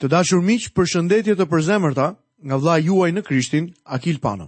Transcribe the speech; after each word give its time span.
Të 0.00 0.08
dashur 0.08 0.40
miq, 0.44 0.66
për 0.78 0.86
shëndetje 0.92 1.34
të 1.36 1.44
përzemërta 1.52 2.04
nga 2.48 2.56
vlla 2.56 2.76
juaj 2.80 3.10
në 3.12 3.22
Krishtin, 3.24 3.66
Akil 3.96 4.18
Pano. 4.26 4.46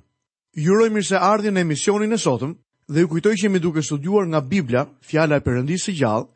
Ju 0.56 0.72
uroj 0.72 0.86
mirë 0.94 1.06
se 1.08 1.14
në 1.56 1.60
emisionin 1.62 2.12
e 2.12 2.18
sotëm 2.22 2.54
dhe 2.88 3.00
ju 3.02 3.08
kujtoj 3.10 3.34
që 3.36 3.44
jemi 3.46 3.60
duke 3.60 3.82
studiuar 3.84 4.26
nga 4.26 4.40
Bibla, 4.40 4.86
fjala 5.10 5.36
e 5.36 5.40
Perëndisë 5.44 5.84
së 5.84 5.92
gjallë, 5.98 6.28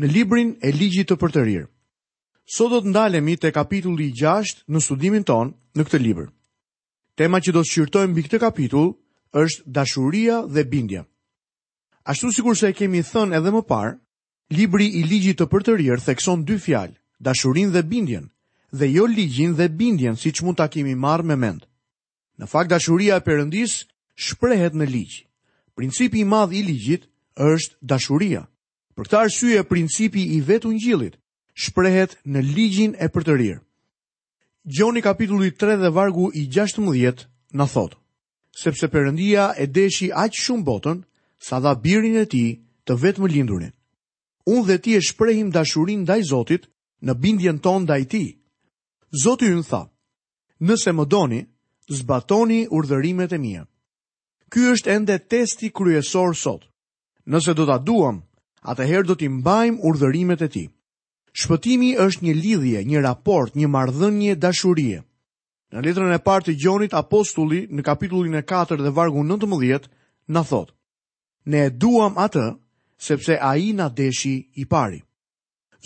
në 0.00 0.12
librin 0.14 0.54
e 0.62 0.72
Ligjit 0.72 1.08
të 1.10 1.16
Përtërir. 1.20 1.66
Sot 2.56 2.70
do 2.72 2.80
të 2.84 2.88
ndalemi 2.94 3.36
te 3.36 3.52
kapitulli 3.52 4.08
6 4.24 4.64
në 4.72 4.80
studimin 4.86 5.24
ton 5.28 5.52
në 5.76 5.82
këtë 5.84 5.98
libër. 6.00 6.32
Tema 7.20 7.42
që 7.44 7.52
do 7.52 7.60
të 7.62 7.70
shqyrtojmë 7.72 8.12
mbi 8.14 8.22
këtë 8.26 8.38
kapitull 8.46 8.88
është 9.42 9.62
dashuria 9.80 10.40
dhe 10.48 10.64
bindja. 10.72 11.04
Ashtu 12.08 12.32
sikur 12.32 12.56
se 12.56 12.72
e 12.72 12.72
kemi 12.80 13.04
thënë 13.12 13.36
edhe 13.40 13.52
më 13.52 13.62
parë, 13.72 13.92
libri 14.58 14.88
i 15.00 15.04
Ligjit 15.12 15.38
të 15.44 15.50
Përtërir 15.52 16.00
thekson 16.08 16.44
dy 16.48 16.56
fjalë, 16.56 16.96
dashurinë 17.30 17.76
dhe 17.76 17.88
bindjen 17.92 18.28
dhe 18.72 18.86
jo 18.92 19.04
ligjin 19.06 19.52
dhe 19.54 19.68
bindjen 19.68 20.16
si 20.16 20.32
që 20.32 20.44
mund 20.44 20.56
të 20.58 20.66
kemi 20.72 20.94
marrë 20.96 21.24
me 21.28 21.36
mend. 21.36 21.62
Në 22.40 22.48
fakt 22.48 22.70
dashuria 22.72 23.18
e 23.20 23.24
përëndis 23.26 23.72
shprehet 24.16 24.72
në 24.74 24.86
ligj. 24.88 25.14
Principi 25.76 26.20
i 26.20 26.24
madh 26.28 26.54
i 26.56 26.62
ligjit 26.64 27.04
është 27.36 27.76
dashuria. 27.82 28.46
Për 28.96 29.04
këta 29.06 29.20
arsye, 29.24 29.64
principi 29.64 30.22
i 30.36 30.40
vetë 30.44 30.68
unë 30.68 31.10
shprehet 31.54 32.16
në 32.24 32.40
ligjin 32.54 32.92
e 32.98 33.08
për 33.12 33.22
të 33.26 33.32
rirë. 33.36 33.60
Gjoni 34.64 35.02
kapitullu 35.04 35.44
i 35.44 35.50
3 35.52 35.76
dhe 35.82 35.90
vargu 35.92 36.30
i 36.34 36.48
16 36.48 37.26
në 37.52 37.64
thotë, 37.72 37.96
sepse 38.62 38.88
përëndia 38.88 39.52
e 39.60 39.66
deshi 39.66 40.08
aqë 40.16 40.40
shumë 40.42 40.64
botën, 40.64 41.02
sa 41.38 41.60
dha 41.60 41.74
birin 41.82 42.16
e 42.16 42.24
ti 42.26 42.62
të 42.86 42.92
vetë 43.02 43.20
më 43.20 43.28
lindurin. 43.32 43.72
Unë 44.48 44.66
dhe 44.68 44.78
ti 44.80 44.94
e 44.96 45.00
shprehim 45.00 45.50
dashurin 45.52 46.04
dhe 46.08 46.16
i 46.18 46.24
Zotit 46.24 46.68
në 47.04 47.12
bindjen 47.20 47.58
ton 47.60 47.84
dhe 47.86 48.00
i 48.00 48.06
ti, 48.08 48.40
Zoti 49.12 49.44
ju 49.44 49.62
tha: 49.68 49.84
Nëse 50.64 50.92
më 50.96 51.04
doni, 51.12 51.42
zbatoni 51.88 52.64
urdhërimet 52.76 53.32
e 53.36 53.38
mia. 53.38 53.64
Ky 54.48 54.60
është 54.72 54.88
ende 54.90 55.18
testi 55.28 55.68
kryesor 55.68 56.32
sot. 56.34 56.62
Nëse 57.28 57.52
do 57.54 57.66
ta 57.68 57.76
duam, 57.78 58.22
atëherë 58.64 59.06
do 59.08 59.14
t'i 59.16 59.28
mbajmë 59.28 59.84
urdhërimet 59.88 60.40
e 60.46 60.48
tij. 60.54 60.68
Shpëtimi 61.38 61.90
është 62.04 62.24
një 62.26 62.34
lidhje, 62.42 62.80
një 62.88 63.02
raport, 63.04 63.52
një 63.52 63.68
marrëdhënie 63.74 64.38
dashurie. 64.40 65.02
Në 65.72 65.84
letrën 65.84 66.16
e 66.16 66.18
parë 66.24 66.44
të 66.46 66.56
Gjonit 66.62 66.96
apostulli 66.96 67.66
në 67.68 67.84
kapitullin 67.84 68.40
e 68.40 68.44
4 68.48 68.80
dhe 68.80 68.94
vargu 68.96 69.20
19 69.28 69.92
na 70.32 70.40
thot: 70.48 70.72
Ne 71.52 71.66
e 71.66 71.70
duam 71.70 72.16
atë 72.16 72.48
sepse 73.08 73.36
ai 73.36 73.76
na 73.76 73.92
deshi 73.92 74.36
i 74.56 74.64
pari. 74.72 75.04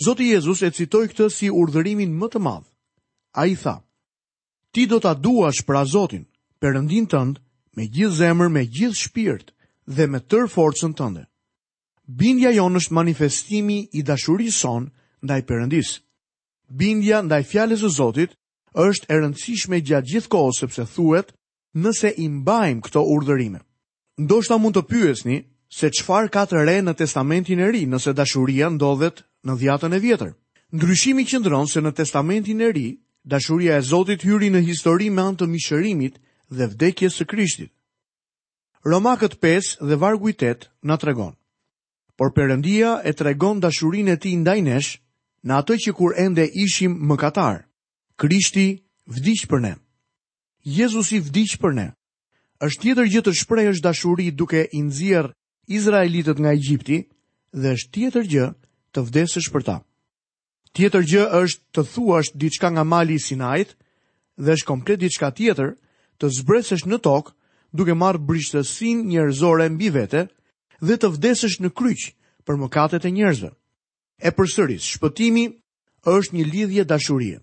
Zoti 0.05 0.31
Jezus 0.31 0.63
e 0.63 0.71
citoi 0.71 1.11
këtë 1.11 1.27
si 1.35 1.51
urdhërimin 1.51 2.15
më 2.23 2.29
të 2.31 2.43
madh. 2.47 2.67
A 3.37 3.45
i 3.45 3.53
tha, 3.61 3.75
ti 4.73 4.87
do 4.89 4.97
të 4.99 5.11
duash 5.21 5.59
për 5.67 5.77
Zotin, 5.91 6.23
përëndin 6.63 7.05
tëndë, 7.11 7.41
me 7.77 7.85
gjithë 7.95 8.17
zemër, 8.19 8.49
me 8.55 8.63
gjithë 8.77 8.97
shpirt 9.01 9.51
dhe 9.95 10.07
me 10.09 10.19
tërë 10.31 10.49
forcën 10.55 10.95
tënde. 10.97 11.23
Bindja 12.21 12.49
jonë 12.55 12.81
është 12.81 12.95
manifestimi 12.97 13.77
i 13.93 14.01
dashurisë 14.09 14.59
son 14.63 14.87
ndaj 15.25 15.39
përëndis. 15.49 15.91
Bindja 16.79 17.19
ndaj 17.27 17.43
fjales 17.51 17.83
e 17.85 17.91
Zotit 17.99 18.33
është 18.87 19.05
e 19.13 19.19
rëndësishme 19.21 19.83
gjatë 19.89 20.09
gjithë 20.11 20.31
kohë 20.33 20.55
sepse 20.61 20.87
thuet 20.95 21.29
nëse 21.83 22.11
imbajmë 22.27 22.81
këto 22.87 23.05
urdërime. 23.13 23.61
Ndo 24.23 24.41
shta 24.43 24.57
mund 24.57 24.77
të 24.79 24.85
pyesni 24.91 25.37
se 25.77 25.91
qfar 25.97 26.25
ka 26.33 26.47
të 26.49 26.65
re 26.65 26.77
në 26.81 26.93
testamentin 27.01 27.59
e 27.65 27.69
ri 27.69 27.85
nëse 27.91 28.17
dashuria 28.17 28.69
ndodhet 28.73 29.21
në 29.45 29.53
dhjatën 29.61 29.93
e 29.97 30.03
vjetër. 30.05 30.31
Ndryshimi 30.75 31.23
qëndron 31.29 31.67
se 31.71 31.83
në 31.85 31.91
testamentin 31.99 32.61
e 32.65 32.71
ri 32.73 32.87
dashuria 33.27 33.75
e 33.75 33.81
Zotit 33.83 34.23
hyri 34.23 34.47
në 34.53 34.61
histori 34.63 35.09
me 35.11 35.25
anë 35.27 35.41
të 35.41 35.47
mishërimit 35.51 36.17
dhe 36.55 36.67
vdekjes 36.71 37.17
së 37.19 37.25
Krishtit. 37.27 37.71
Romakët 38.87 39.35
5 39.43 39.73
dhe 39.89 39.97
vargu 39.99 40.31
i 40.31 40.33
8 40.37 40.67
na 40.87 40.95
tregon. 40.97 41.33
Por 42.17 42.31
Perëndia 42.33 43.01
e 43.03 43.11
tregon 43.13 43.59
dashurinë 43.61 44.15
e 44.15 44.19
tij 44.23 44.37
ndaj 44.43 44.59
nesh 44.65 44.91
në 45.45 45.57
atë 45.59 45.75
që 45.85 45.91
kur 45.97 46.15
ende 46.17 46.47
ishim 46.63 46.95
mëkatar. 47.11 47.65
Krishti 48.17 48.79
vdiq 49.11 49.43
për 49.51 49.59
ne. 49.65 49.73
Jezusi 50.63 51.19
vdiq 51.27 51.57
për 51.61 51.75
ne. 51.77 51.87
Është 52.63 52.81
tjetër 52.85 53.11
gjë 53.13 53.21
të 53.27 53.33
shprehësh 53.43 53.83
dashuri 53.85 54.31
duke 54.31 54.63
i 54.75 54.81
nxjerr 54.87 55.33
Izraelitët 55.77 56.39
nga 56.41 56.55
Egjipti 56.57 57.03
dhe 57.53 57.75
është 57.75 57.91
tjetër 57.93 58.25
gjë 58.33 58.47
të 58.95 59.03
vdesësh 59.07 59.51
për 59.53 59.67
ta. 59.67 59.77
Tjetër 60.75 61.05
gjë 61.07 61.25
është 61.43 61.63
të 61.75 61.83
thuash 61.93 62.31
diçka 62.35 62.69
nga 62.73 62.83
mali 62.83 63.15
i 63.15 63.21
Sinait 63.23 63.71
dhe 64.37 64.51
është 64.55 64.67
komplet 64.67 64.99
diçka 64.99 65.31
tjetër 65.37 65.73
të 66.19 66.31
zbresësh 66.39 66.85
në 66.89 66.99
tokë 67.07 67.33
duke 67.77 67.93
marrë 67.95 68.23
brishtësinë 68.27 69.07
njerëzore 69.11 69.69
mbi 69.71 69.89
vete 69.95 70.25
dhe 70.81 70.97
të 70.97 71.07
vdesësh 71.15 71.59
në 71.61 71.71
kryq 71.77 72.09
për 72.45 72.59
mëkatet 72.61 73.05
e 73.05 73.11
njerëzve. 73.11 73.51
E 74.17 74.29
përsëris, 74.37 74.85
shpëtimi 74.95 75.45
është 76.11 76.35
një 76.37 76.45
lidhje 76.51 76.83
dashurie. 76.89 77.39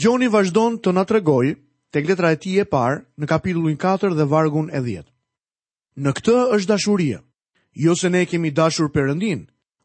Gjoni 0.00 0.28
vazhdon 0.30 0.76
të 0.78 0.90
na 0.94 1.04
tregoj 1.04 1.54
tek 1.92 2.06
letra 2.08 2.30
e 2.32 2.38
tij 2.38 2.62
e 2.62 2.64
parë 2.72 3.00
në 3.18 3.24
kapitullin 3.26 3.76
4 3.82 4.14
dhe 4.14 4.26
vargun 4.30 4.68
e 4.70 4.80
10. 4.86 5.04
Në 6.00 6.10
këtë 6.16 6.36
është 6.56 6.68
dashuria, 6.70 7.18
jo 7.74 7.96
se 7.98 8.08
ne 8.10 8.22
kemi 8.30 8.50
dashur 8.54 8.88
Perëndin, 8.94 9.40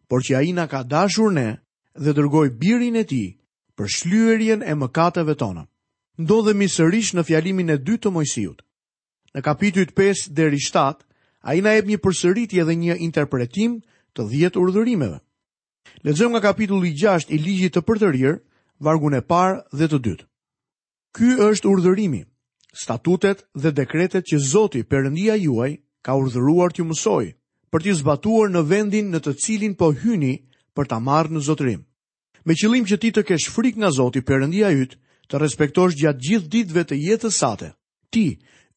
por 0.07 0.21
që 0.21 0.37
ai 0.37 0.51
na 0.53 0.67
ka 0.69 0.83
dashur 0.85 1.31
ne 1.33 1.47
dhe 1.97 2.13
dërgoj 2.13 2.49
birin 2.59 2.95
e 2.99 3.03
ti 3.07 3.23
për 3.77 3.87
shlyërjen 3.95 4.61
e 4.63 4.73
mëkateve 4.75 5.35
tona. 5.39 5.65
Ndodhemi 6.19 6.67
sërish 6.71 7.13
në 7.15 7.23
fjalimin 7.27 7.69
e 7.69 7.77
2 7.77 7.97
të 8.03 8.11
Mojsiut. 8.15 8.61
Në 9.35 9.41
kapitujt 9.43 9.91
5 9.99 10.29
deri 10.31 10.59
7, 10.63 11.03
a 11.43 11.49
i 11.55 11.61
na 11.61 11.73
eb 11.79 11.87
një 11.87 11.99
përsëritje 11.99 12.63
dhe 12.65 12.75
një 12.75 12.95
interpretim 13.03 13.81
të 14.15 14.27
dhjetë 14.31 14.59
urdhërimeve. 14.63 15.19
Lezëm 16.07 16.31
nga 16.31 16.41
kapitulli 16.49 16.93
6 16.97 17.31
i 17.35 17.39
ligjit 17.39 17.75
të 17.75 17.83
përtërirë, 17.87 18.37
vargun 18.83 19.13
e 19.19 19.21
parë 19.21 19.59
dhe 19.77 19.87
të 19.91 19.99
dytë. 20.07 20.25
Ky 21.15 21.29
është 21.51 21.69
urdhërimi, 21.71 22.21
statutet 22.73 23.45
dhe 23.55 23.71
dekretet 23.71 24.23
që 24.27 24.39
Zoti 24.51 24.83
Perëndia 24.83 25.35
juaj 25.39 25.71
ka 26.03 26.15
urdhëruar 26.19 26.71
t'ju 26.73 26.85
mësoj 26.89 27.25
për 27.71 27.79
t'ju 27.81 27.95
zbatuar 28.01 28.51
në 28.51 28.65
vendin 28.71 29.07
në 29.11 29.19
të 29.23 29.35
cilin 29.43 29.75
po 29.75 29.91
hyni 29.91 30.33
për 30.75 30.89
ta 30.91 30.99
marrë 30.99 31.33
në 31.37 31.43
zotrim. 31.47 31.83
Me 32.45 32.53
qëllim 32.53 32.85
që 32.85 32.97
ti 33.01 33.11
të 33.15 33.23
kesh 33.25 33.47
frikë 33.55 33.81
nga 33.81 33.89
Zoti 33.95 34.21
Perëndia 34.21 34.69
yt, 34.75 34.97
të 35.31 35.39
respektosh 35.41 35.95
gjatë 35.97 36.21
gjithë 36.27 36.51
ditëve 36.53 36.83
të 36.91 36.99
jetës 37.01 37.39
sate. 37.41 37.71
Ti, 38.13 38.25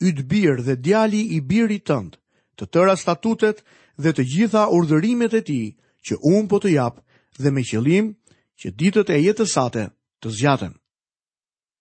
yt 0.01 0.23
birë 0.31 0.65
dhe 0.65 0.79
djali 0.81 1.25
i 1.37 1.43
birit 1.45 1.85
tënd, 1.91 2.17
të 2.57 2.65
tëra 2.73 2.95
statutet 2.97 3.61
dhe 3.99 4.15
të 4.15 4.25
gjitha 4.31 4.69
urdhërimet 4.73 5.35
e 5.35 5.43
tij 5.51 5.67
që 6.09 6.17
un 6.33 6.49
po 6.49 6.63
të 6.63 6.73
jap 6.79 7.03
dhe 7.37 7.53
me 7.53 7.67
qëllim 7.67 8.15
që 8.59 8.73
ditët 8.79 9.11
e 9.13 9.19
jetës 9.27 9.53
sate 9.59 9.89
të 10.25 10.29
zgjaten. 10.35 10.75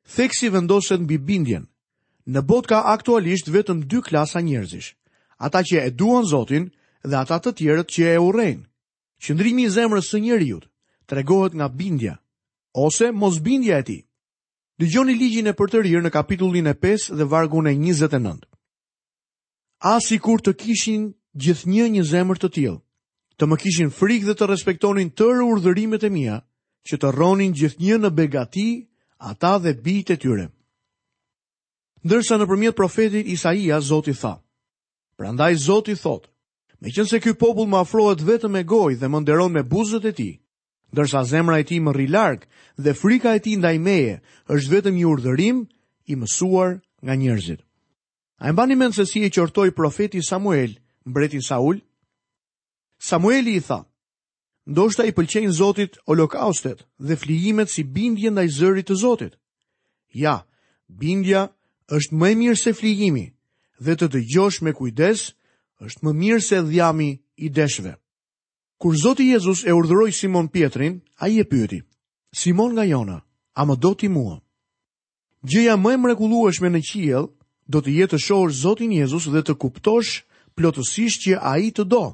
Theksi 0.08 0.50
vendoset 0.54 1.04
mbi 1.06 1.18
bindjen. 1.18 1.68
Në 2.28 2.42
bot 2.44 2.68
ka 2.68 2.82
aktualisht 2.92 3.48
vetëm 3.54 3.86
dy 3.88 4.02
klasa 4.04 4.42
njerëzish, 4.44 4.92
ata 5.40 5.62
që 5.64 5.86
e 5.88 5.92
duan 5.96 6.28
Zotin 6.28 6.68
dhe 7.08 7.16
ata 7.22 7.40
të 7.40 7.54
tjerët 7.58 7.88
që 7.94 8.14
e 8.18 8.18
urrejnë. 8.20 8.67
Qëndrimi 9.22 9.66
i 9.66 9.70
zemrës 9.74 10.12
së 10.14 10.20
njerëzit 10.22 10.68
tregohet 11.10 11.54
nga 11.58 11.68
bindja 11.80 12.14
ose 12.86 13.12
mosbindja 13.22 13.76
e 13.80 13.84
tij. 13.88 14.02
Dëgjoni 14.80 15.14
ligjin 15.18 15.50
e 15.50 15.56
përtërir 15.58 16.04
në 16.06 16.12
kapitullin 16.14 16.68
e 16.70 16.76
5 16.78 17.08
dhe 17.18 17.26
vargun 17.32 17.68
e 17.68 17.74
29. 17.74 18.46
Asi 19.96 20.18
kur 20.22 20.40
të 20.44 20.52
kishin 20.62 21.08
gjithnjë 21.42 21.86
një 21.96 22.04
zemër 22.12 22.38
të 22.42 22.50
tillë, 22.56 22.78
të 23.38 23.44
më 23.50 23.56
kishin 23.64 23.90
frikë 23.98 24.28
dhe 24.28 24.36
të 24.38 24.50
respektonin 24.52 25.10
tërë 25.18 25.46
urdhërimet 25.50 26.04
e 26.04 26.10
mia, 26.14 26.38
që 26.88 26.96
të 27.02 27.10
rronin 27.16 27.56
gjithnjë 27.58 27.98
në 28.04 28.14
begati 28.20 28.68
ata 29.32 29.56
dhe 29.64 29.74
bijtë 29.86 30.14
e 30.16 30.22
tyre. 30.24 30.46
Ndërsa 32.06 32.38
në 32.38 32.46
përmjet 32.50 32.78
profetit 32.78 33.26
Isaia, 33.34 33.82
Zoti 33.90 34.14
tha, 34.22 34.36
Prandaj 35.18 35.56
Zoti 35.66 35.98
thotë, 36.04 36.30
Me 36.82 36.92
qënë 36.94 37.10
se 37.10 37.20
kjo 37.24 37.34
popull 37.42 37.70
më 37.72 37.80
afrohet 37.84 38.22
vetëm 38.28 38.52
me 38.54 38.62
gojë 38.70 39.00
dhe 39.02 39.10
më 39.10 39.22
nderon 39.24 39.54
me 39.56 39.64
buzët 39.72 40.06
e 40.06 40.12
ti, 40.18 40.30
dërsa 40.96 41.24
zemra 41.32 41.58
e 41.62 41.66
ti 41.68 41.80
më 41.82 41.92
rri 41.96 42.08
dhe 42.86 42.92
frika 42.94 43.32
e 43.36 43.40
ti 43.42 43.56
ndaj 43.58 43.78
meje 43.82 44.20
është 44.54 44.72
vetëm 44.74 44.96
një 44.98 45.06
urdhërim 45.12 45.58
i 46.06 46.14
mësuar 46.20 46.72
nga 47.04 47.14
njerëzit. 47.16 47.62
A 48.42 48.46
e 48.50 48.52
mbani 48.54 48.76
mend 48.78 48.94
se 48.94 49.06
si 49.10 49.24
e 49.26 49.30
qërtoj 49.34 49.72
profeti 49.74 50.22
Samuel 50.22 50.76
mbretin 51.10 51.42
Saul? 51.50 51.78
Samueli 53.10 53.56
i 53.58 53.62
tha: 53.68 53.80
"Ndoshta 54.70 55.04
i 55.06 55.12
pëlqejnë 55.18 55.50
Zotit 55.60 55.98
holokaustet 56.06 56.80
dhe 57.08 57.16
flijimet 57.22 57.70
si 57.74 57.84
bindje 57.84 58.30
ndaj 58.32 58.48
zërit 58.58 58.88
të 58.90 58.96
Zotit." 59.04 59.34
Ja, 60.24 60.36
bindja 61.02 61.42
është 61.98 62.14
më 62.20 62.28
e 62.32 62.36
mirë 62.42 62.56
se 62.64 62.74
flijimi 62.78 63.28
dhe 63.84 63.94
të 63.98 64.06
dëgjosh 64.14 64.62
me 64.62 64.72
kujdes 64.78 65.34
është 65.86 66.04
më 66.06 66.12
mirë 66.20 66.42
se 66.44 66.62
dhjami 66.66 67.10
i 67.46 67.50
deshve. 67.50 67.94
Kur 68.82 68.98
Zoti 69.04 69.28
Jezus 69.32 69.64
e 69.66 69.74
urdhëroi 69.74 70.14
Simon 70.14 70.48
Pietrin, 70.54 71.00
ai 71.20 71.40
e 71.42 71.46
pyeti: 71.46 71.80
"Simon 72.42 72.74
nga 72.74 72.86
Jona, 72.86 73.18
a 73.54 73.62
më 73.66 73.76
do 73.82 73.92
ti 73.94 74.08
mua?" 74.08 74.40
Gjëja 75.50 75.76
më 75.82 75.90
e 75.94 75.98
mrekullueshme 76.02 76.70
në 76.72 76.82
qiell 76.90 77.26
do 77.72 77.82
të 77.82 77.90
jetë 77.98 78.16
të 78.18 78.20
shohësh 78.26 78.54
Zotin 78.64 78.92
Jezus 78.98 79.26
dhe 79.34 79.42
të 79.46 79.54
kuptosh 79.62 80.14
plotësisht 80.56 81.20
që 81.26 81.34
ai 81.54 81.70
të 81.76 81.84
do 81.94 82.06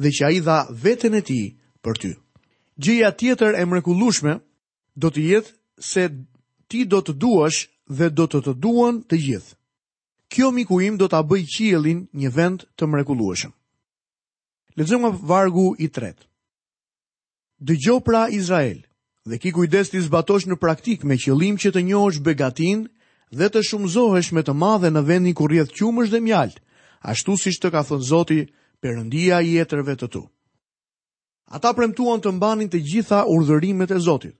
dhe 0.00 0.08
që 0.16 0.22
ai 0.28 0.38
dha 0.46 0.58
veten 0.84 1.14
e 1.14 1.20
tij 1.28 1.46
për 1.82 1.94
ty. 2.00 2.12
Gjëja 2.82 3.10
tjetër 3.18 3.52
e 3.60 3.64
mrekullueshme 3.66 4.34
do 5.00 5.08
të 5.10 5.20
jetë 5.30 5.50
se 5.90 6.02
ti 6.68 6.80
do 6.92 6.98
të 7.00 7.12
duash 7.22 7.58
dhe 7.96 8.06
do 8.18 8.24
të 8.30 8.38
të 8.44 8.52
duan 8.64 8.94
të 9.08 9.16
gjithë 9.24 9.52
kjo 10.28 10.50
miku 10.50 10.80
im 10.80 10.96
do 10.98 11.08
ta 11.08 11.20
bëj 11.22 11.44
qiellin 11.54 12.06
një 12.12 12.30
vend 12.36 12.64
të 12.76 12.84
mrekullueshëm. 12.90 13.52
Lexojmë 14.76 15.06
nga 15.06 15.26
vargu 15.28 15.72
i 15.80 15.86
3. 15.88 16.12
Dëgjoj 17.64 18.00
pra 18.04 18.26
Izrael, 18.28 18.82
dhe 19.28 19.38
ki 19.40 19.50
kujdes 19.56 19.90
ti 19.90 20.00
zbatosh 20.04 20.46
në 20.48 20.58
praktik 20.60 21.04
me 21.04 21.16
qëllim 21.16 21.56
që 21.56 21.72
të 21.72 21.84
njohësh 21.88 22.20
begatin 22.22 22.86
dhe 23.32 23.48
të 23.50 23.62
shumëzohesh 23.70 24.32
me 24.36 24.42
të 24.44 24.52
madhe 24.52 24.90
në 24.92 25.02
vendin 25.08 25.34
ku 25.34 25.46
rrjedh 25.48 25.72
qumësh 25.78 26.12
dhe 26.12 26.20
mjalt, 26.20 26.60
ashtu 27.00 27.36
siç 27.36 27.56
të 27.60 27.68
ka 27.72 27.82
thënë 27.88 28.08
Zoti, 28.12 28.40
Perëndia 28.82 29.40
i 29.40 29.54
jetërvë 29.56 29.94
të 30.02 30.06
tu. 30.12 30.20
Ata 31.48 31.72
premtuan 31.72 32.20
të 32.20 32.34
mbanin 32.36 32.68
të 32.68 32.82
gjitha 32.88 33.22
urdhërimet 33.32 33.90
e 33.96 33.98
Zotit, 34.04 34.36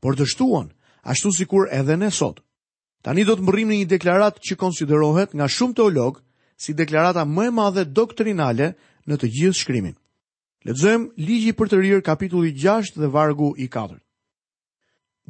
por 0.00 0.14
të 0.14 0.28
shtuan, 0.30 0.68
ashtu 1.02 1.32
sikur 1.34 1.66
edhe 1.74 1.96
ne 1.98 2.10
sot. 2.10 2.38
Tani 3.00 3.24
do 3.24 3.34
të 3.38 3.42
mbërrim 3.46 3.70
një 3.72 3.86
deklarat 3.90 4.40
që 4.44 4.56
konsiderohet 4.60 5.32
nga 5.32 5.46
shumë 5.48 5.76
teolog 5.78 6.18
si 6.60 6.74
deklarata 6.76 7.22
më 7.24 7.46
e 7.48 7.52
madhe 7.56 7.84
doktrinale 7.96 8.74
në 9.08 9.16
të 9.22 9.30
gjithë 9.36 9.58
shkrimin. 9.62 9.94
Lexojmë 10.68 11.16
Ligji 11.24 11.54
për 11.56 11.70
të 11.70 11.78
rirë 11.80 12.02
kapitulli 12.04 12.50
6 12.60 12.98
dhe 13.00 13.08
vargu 13.14 13.54
i 13.64 13.68
4. 13.72 13.96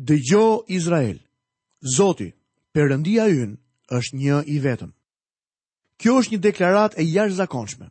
Dëgjo 0.08 0.46
Izrael, 0.76 1.20
Zoti, 1.96 2.32
Perëndia 2.74 3.28
yn 3.30 3.52
është 3.94 4.16
një 4.18 4.40
i 4.46 4.56
vetëm. 4.64 4.90
Kjo 6.02 6.18
është 6.22 6.34
një 6.34 6.42
deklarat 6.48 6.98
e 6.98 7.06
jashtëzakonshme. 7.06 7.86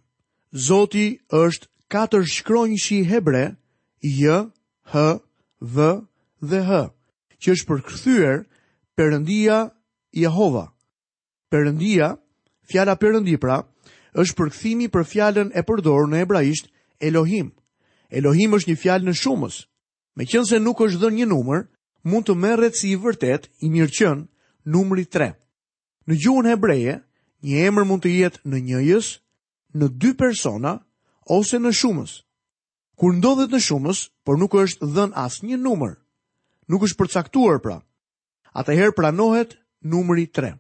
Zoti 0.68 1.06
është 1.44 1.70
katër 1.94 2.26
shkronjësh 2.36 2.92
i 3.00 3.02
hebre, 3.12 3.46
J, 4.04 4.42
H, 4.92 4.96
V 5.62 5.76
dhe 6.52 6.60
H, 6.68 6.82
që 7.40 7.54
është 7.56 7.68
përkthyer 7.72 8.44
Perëndia 9.00 9.58
Jehova. 10.12 10.64
Perëndia, 11.50 12.08
fjala 12.70 12.98
Perëndi 13.00 13.38
pra, 13.40 13.62
është 14.20 14.36
përkthimi 14.40 14.90
për 14.92 15.06
fjalën 15.08 15.54
e 15.56 15.64
përdorur 15.64 16.10
në 16.12 16.20
hebraisht 16.26 16.68
Elohim. 17.08 17.54
Elohim 18.12 18.58
është 18.60 18.74
një 18.74 18.82
fjalë 18.84 19.08
në 19.08 19.14
shumës. 19.22 19.62
Meqense 20.20 20.60
nuk 20.60 20.84
është 20.84 21.00
dhënë 21.06 21.20
një 21.22 21.30
numër, 21.32 21.64
mund 22.12 22.28
të 22.28 22.36
merret 22.44 22.76
si 22.76 22.92
i 22.92 23.00
vërtet 23.00 23.48
i 23.64 23.72
mirëqen 23.78 24.26
numri 24.68 25.08
3. 25.16 25.30
Në 26.10 26.20
gjuhën 26.26 26.52
hebreje, 26.52 26.98
një 27.48 27.64
emër 27.72 27.88
mund 27.88 28.04
të 28.04 28.12
jetë 28.20 28.44
në 28.52 28.60
njëjës, 28.68 29.14
në 29.80 29.94
dy 30.02 30.12
persona 30.26 30.76
ose 31.40 31.56
në 31.64 31.72
shumës. 31.80 32.18
Kur 33.00 33.16
ndodhet 33.16 33.56
në 33.56 33.64
shumës, 33.70 34.10
por 34.28 34.36
nuk 34.36 34.52
është 34.66 34.92
dhënë 34.98 35.16
asnjë 35.24 35.56
numër, 35.64 35.96
nuk 36.68 36.84
është 36.90 37.00
përcaktuar 37.06 37.64
pra 37.64 37.80
atëherë 38.58 38.94
pranohet 38.98 39.54
numri 39.94 40.26
3. 40.34 40.54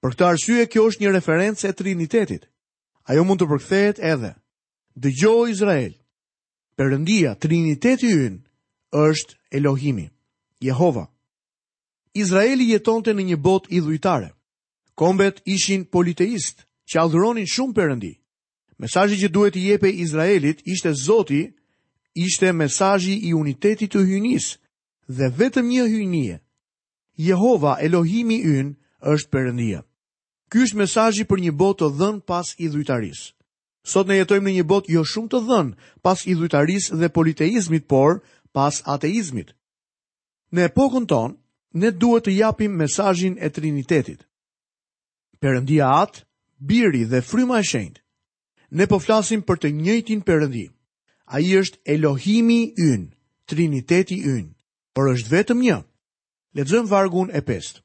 Për 0.00 0.14
këtë 0.16 0.26
arsye 0.28 0.66
kjo 0.72 0.86
është 0.90 1.04
një 1.04 1.12
referencë 1.14 1.68
e 1.68 1.74
Trinitetit. 1.76 2.46
Ajo 3.08 3.24
mund 3.24 3.40
të 3.40 3.48
përkthehet 3.50 3.98
edhe. 4.00 4.34
Dëgjo 4.96 5.34
Izrael. 5.52 5.94
Perëndia, 6.78 7.34
Triniteti 7.38 8.10
ynë 8.10 8.40
është 8.94 9.36
Elohimi, 9.56 10.06
Jehova. 10.60 11.06
Izraeli 12.14 12.68
jetonte 12.72 13.14
në 13.14 13.24
një 13.32 13.38
botë 13.42 13.72
idhujtare. 13.78 14.28
Kombet 14.94 15.40
ishin 15.50 15.84
politeist, 15.84 16.64
që 16.90 17.00
adhuronin 17.02 17.48
shumë 17.48 17.74
Perëndi. 17.74 18.12
Mesazhi 18.78 19.16
që 19.20 19.30
duhet 19.32 19.56
i 19.58 19.64
jepe 19.70 19.88
Izraelit 19.90 20.60
ishte 20.66 20.92
Zoti, 21.04 21.44
ishte 22.14 22.52
mesazhi 22.52 23.14
i 23.28 23.32
unitetit 23.34 23.90
të 23.94 24.02
hyjnis 24.06 24.52
dhe 25.10 25.30
vetëm 25.38 25.68
një 25.70 25.86
hyjnie 25.90 26.36
Jehova 27.22 27.78
Elohimi 27.80 28.40
yn 28.42 28.72
është 29.06 29.30
përëndia. 29.34 29.80
Ky 30.50 30.62
është 30.66 30.78
mesajji 30.80 31.24
për 31.30 31.42
një 31.46 31.52
bot 31.60 31.78
të 31.78 31.90
dhën 31.98 32.16
pas 32.26 32.50
i 32.64 32.68
dhujtaris. 32.72 33.20
Sot 33.86 34.08
ne 34.08 34.16
jetojmë 34.18 34.48
në 34.50 34.54
një 34.58 34.64
bot 34.72 34.88
jo 34.90 35.04
shumë 35.06 35.30
të 35.34 35.40
dhën 35.46 35.70
pas 36.02 36.24
i 36.30 36.34
dhujtaris 36.38 36.88
dhe 36.98 37.08
politeizmit, 37.18 37.86
por 37.86 38.18
pas 38.54 38.80
ateizmit. 38.94 39.54
Në 40.54 40.66
epokën 40.70 41.06
tonë, 41.10 41.36
ne 41.82 41.90
duhet 42.02 42.26
të 42.26 42.34
japim 42.34 42.74
mesajjin 42.82 43.38
e 43.42 43.50
trinitetit. 43.50 44.26
Përëndia 45.42 45.90
atë, 46.02 46.22
biri 46.70 47.04
dhe 47.12 47.22
fryma 47.30 47.60
e 47.62 47.66
shenjtë. 47.70 48.00
Ne 48.74 48.86
po 48.90 48.98
flasim 48.98 49.42
për 49.42 49.56
të 49.58 49.68
njëjtin 49.72 50.20
A 50.26 51.36
Ai 51.36 51.54
është 51.56 51.78
Elohimi 51.86 52.62
i 52.62 52.74
Yn, 52.78 53.14
Triniteti 53.46 54.18
Yn, 54.36 54.54
por 54.92 55.06
është 55.14 55.30
vetëm 55.30 55.58
një. 55.62 55.78
Lexojmë 56.54 56.86
vargun 56.90 57.30
e 57.34 57.40
pestë, 57.42 57.80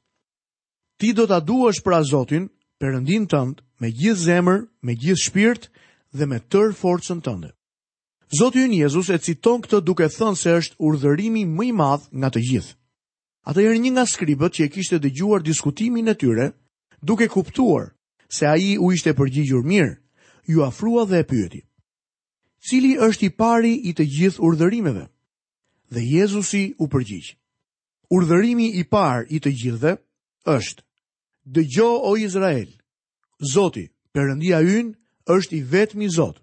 Ti 1.00 1.14
do 1.16 1.24
ta 1.26 1.38
duash 1.40 1.80
pra 1.84 2.02
Zotin, 2.04 2.48
Perëndin 2.80 3.26
tënd, 3.28 3.60
me 3.80 3.90
gjithë 3.92 4.24
zemër, 4.28 4.60
me 4.86 4.94
gjithë 4.96 5.20
shpirt 5.26 5.66
dhe 6.16 6.24
me 6.28 6.38
tërë 6.52 6.72
forcën 6.80 7.20
tënde. 7.24 7.50
Zoti 8.40 8.62
Jezus 8.78 9.10
e 9.12 9.18
citon 9.20 9.60
këtë 9.60 9.80
duke 9.84 10.06
thënë 10.16 10.36
se 10.38 10.50
është 10.60 10.78
urdhërimi 10.86 11.42
më 11.56 11.64
i 11.68 11.72
madh 11.80 12.06
nga 12.20 12.30
të 12.32 12.40
gjithë. 12.48 12.72
Atë 13.50 13.60
jërë 13.64 13.80
një 13.84 13.90
nga 13.92 14.06
skribët 14.08 14.52
që 14.56 14.62
e 14.64 14.68
kishte 14.72 14.98
dëgjuar 15.04 15.44
diskutimin 15.44 16.08
e 16.08 16.14
tyre, 16.20 16.46
duke 17.04 17.28
kuptuar 17.34 17.90
se 18.36 18.46
ai 18.48 18.78
u 18.80 18.88
ishte 18.96 19.12
përgjigjur 19.18 19.64
mirë, 19.72 19.94
ju 20.50 20.64
afrua 20.68 21.02
dhe 21.10 21.20
e 21.20 21.26
pyeti: 21.30 21.60
Cili 22.66 22.96
është 23.08 23.26
i 23.26 23.30
pari 23.40 23.74
i 23.90 23.92
të 23.92 24.04
gjithë 24.16 24.40
urdhërimeve? 24.46 25.04
Dhe 25.92 26.00
Jezusi 26.14 26.64
u 26.80 26.88
përgjigj: 26.94 27.34
urdhërimi 28.10 28.68
i 28.74 28.82
parë 28.92 29.26
i 29.30 29.38
të 29.40 29.50
gjithëve 29.60 29.92
është: 30.50 30.82
Dëgjo 31.54 31.88
o 32.10 32.16
Izrael, 32.18 32.68
Zoti, 33.52 33.86
Perëndia 34.14 34.58
ynë 34.66 34.92
është 35.30 35.54
i 35.56 35.62
vetmi 35.72 36.08
Zot. 36.16 36.42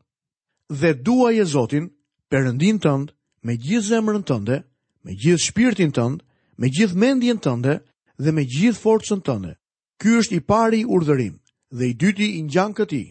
Dhe 0.80 0.92
duaje 1.06 1.44
Zotin, 1.54 1.90
Perëndin 2.32 2.80
tënd, 2.84 3.12
me 3.46 3.56
gjithë 3.58 3.88
zemrën 3.92 4.24
tënde, 4.28 4.58
me 5.04 5.12
gjithë 5.16 5.44
shpirtin 5.46 5.92
tënd, 5.96 6.24
me 6.60 6.70
gjithë 6.74 6.96
mendjen 7.04 7.40
tënde 7.44 7.78
dhe 8.20 8.32
me 8.34 8.44
gjithë 8.54 8.80
forcën 8.82 9.22
tënde. 9.28 9.54
Ky 10.02 10.18
është 10.20 10.38
i 10.40 10.42
pari 10.52 10.82
urdhërim 10.86 11.36
dhe 11.74 11.86
i 11.90 11.94
dyti 12.02 12.28
i 12.38 12.42
ngjan 12.48 12.74
këtij. 12.78 13.08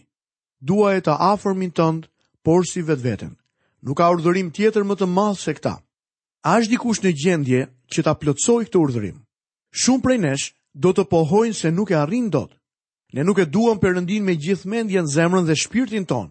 Duaje 0.67 1.01
të 1.05 1.13
afërmin 1.33 1.71
tënd, 1.77 2.09
por 2.45 2.61
si 2.65 2.81
vetveten. 2.87 3.33
Nuk 3.85 3.97
ka 3.97 4.09
urdhërim 4.13 4.49
tjetër 4.53 4.83
më 4.87 4.95
të 4.99 5.07
madh 5.15 5.39
se 5.41 5.53
këta. 5.57 5.75
A 6.47 6.51
është 6.59 6.71
dikush 6.75 7.01
në 7.05 7.11
gjendje 7.23 7.61
që 7.93 8.03
ta 8.05 8.13
plotësoj 8.19 8.63
këtë 8.67 8.79
urdhërim. 8.83 9.17
Shumë 9.81 10.03
prej 10.03 10.17
nesh 10.23 10.47
do 10.73 10.91
të 10.95 11.07
pohojnë 11.11 11.55
se 11.59 11.71
nuk 11.71 11.91
e 11.93 11.97
arrin 11.99 12.29
dot. 12.33 12.51
Ne 13.15 13.23
nuk 13.23 13.39
e 13.39 13.45
duam 13.47 13.79
Perëndin 13.79 14.23
me 14.27 14.35
gjithë 14.35 14.67
mendjen, 14.67 15.07
zemrën 15.07 15.45
dhe 15.47 15.55
shpirtin 15.55 16.05
ton. 16.05 16.27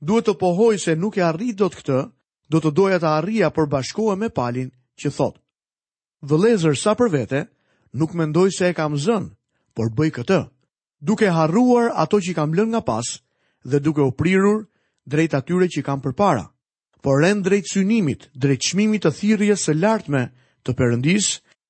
Duhet 0.00 0.26
të 0.26 0.36
pohoj 0.40 0.76
se 0.80 0.96
nuk 0.96 1.18
e 1.18 1.24
arrit 1.26 1.56
dot 1.60 1.76
këtë, 1.76 2.00
do 2.50 2.60
të 2.60 2.70
doja 2.76 2.98
të 3.02 3.10
arrija 3.18 3.50
për 3.50 3.68
bashkohem 3.72 4.20
me 4.24 4.28
palin 4.30 4.70
që 5.00 5.12
thot. 5.16 5.36
Vëllezër 6.26 6.76
sa 6.78 6.94
për 6.96 7.10
vete, 7.12 7.40
nuk 7.92 8.14
mendoj 8.16 8.48
se 8.56 8.68
e 8.70 8.74
kam 8.76 8.96
zën, 8.96 9.28
por 9.76 9.92
bëj 9.92 10.10
këtë, 10.20 10.40
duke 11.00 11.28
harruar 11.36 11.92
ato 11.94 12.20
që 12.22 12.34
kam 12.38 12.54
lënë 12.56 12.72
nga 12.72 12.82
pas 12.84 13.06
dhe 13.66 13.80
duke 13.82 14.00
u 14.06 14.12
prirur 14.14 14.62
drejt 15.04 15.34
atyre 15.34 15.68
që 15.68 15.82
kam 15.84 16.00
përpara. 16.00 16.46
Por 17.02 17.20
rend 17.22 17.44
drejt 17.44 17.68
synimit, 17.74 18.30
drejt 18.34 18.64
çmimit 18.70 19.04
të 19.04 19.12
thirrjes 19.18 19.66
së 19.68 19.74
lartme, 19.78 20.28
të 20.66 20.74
Perëndis 20.76 21.28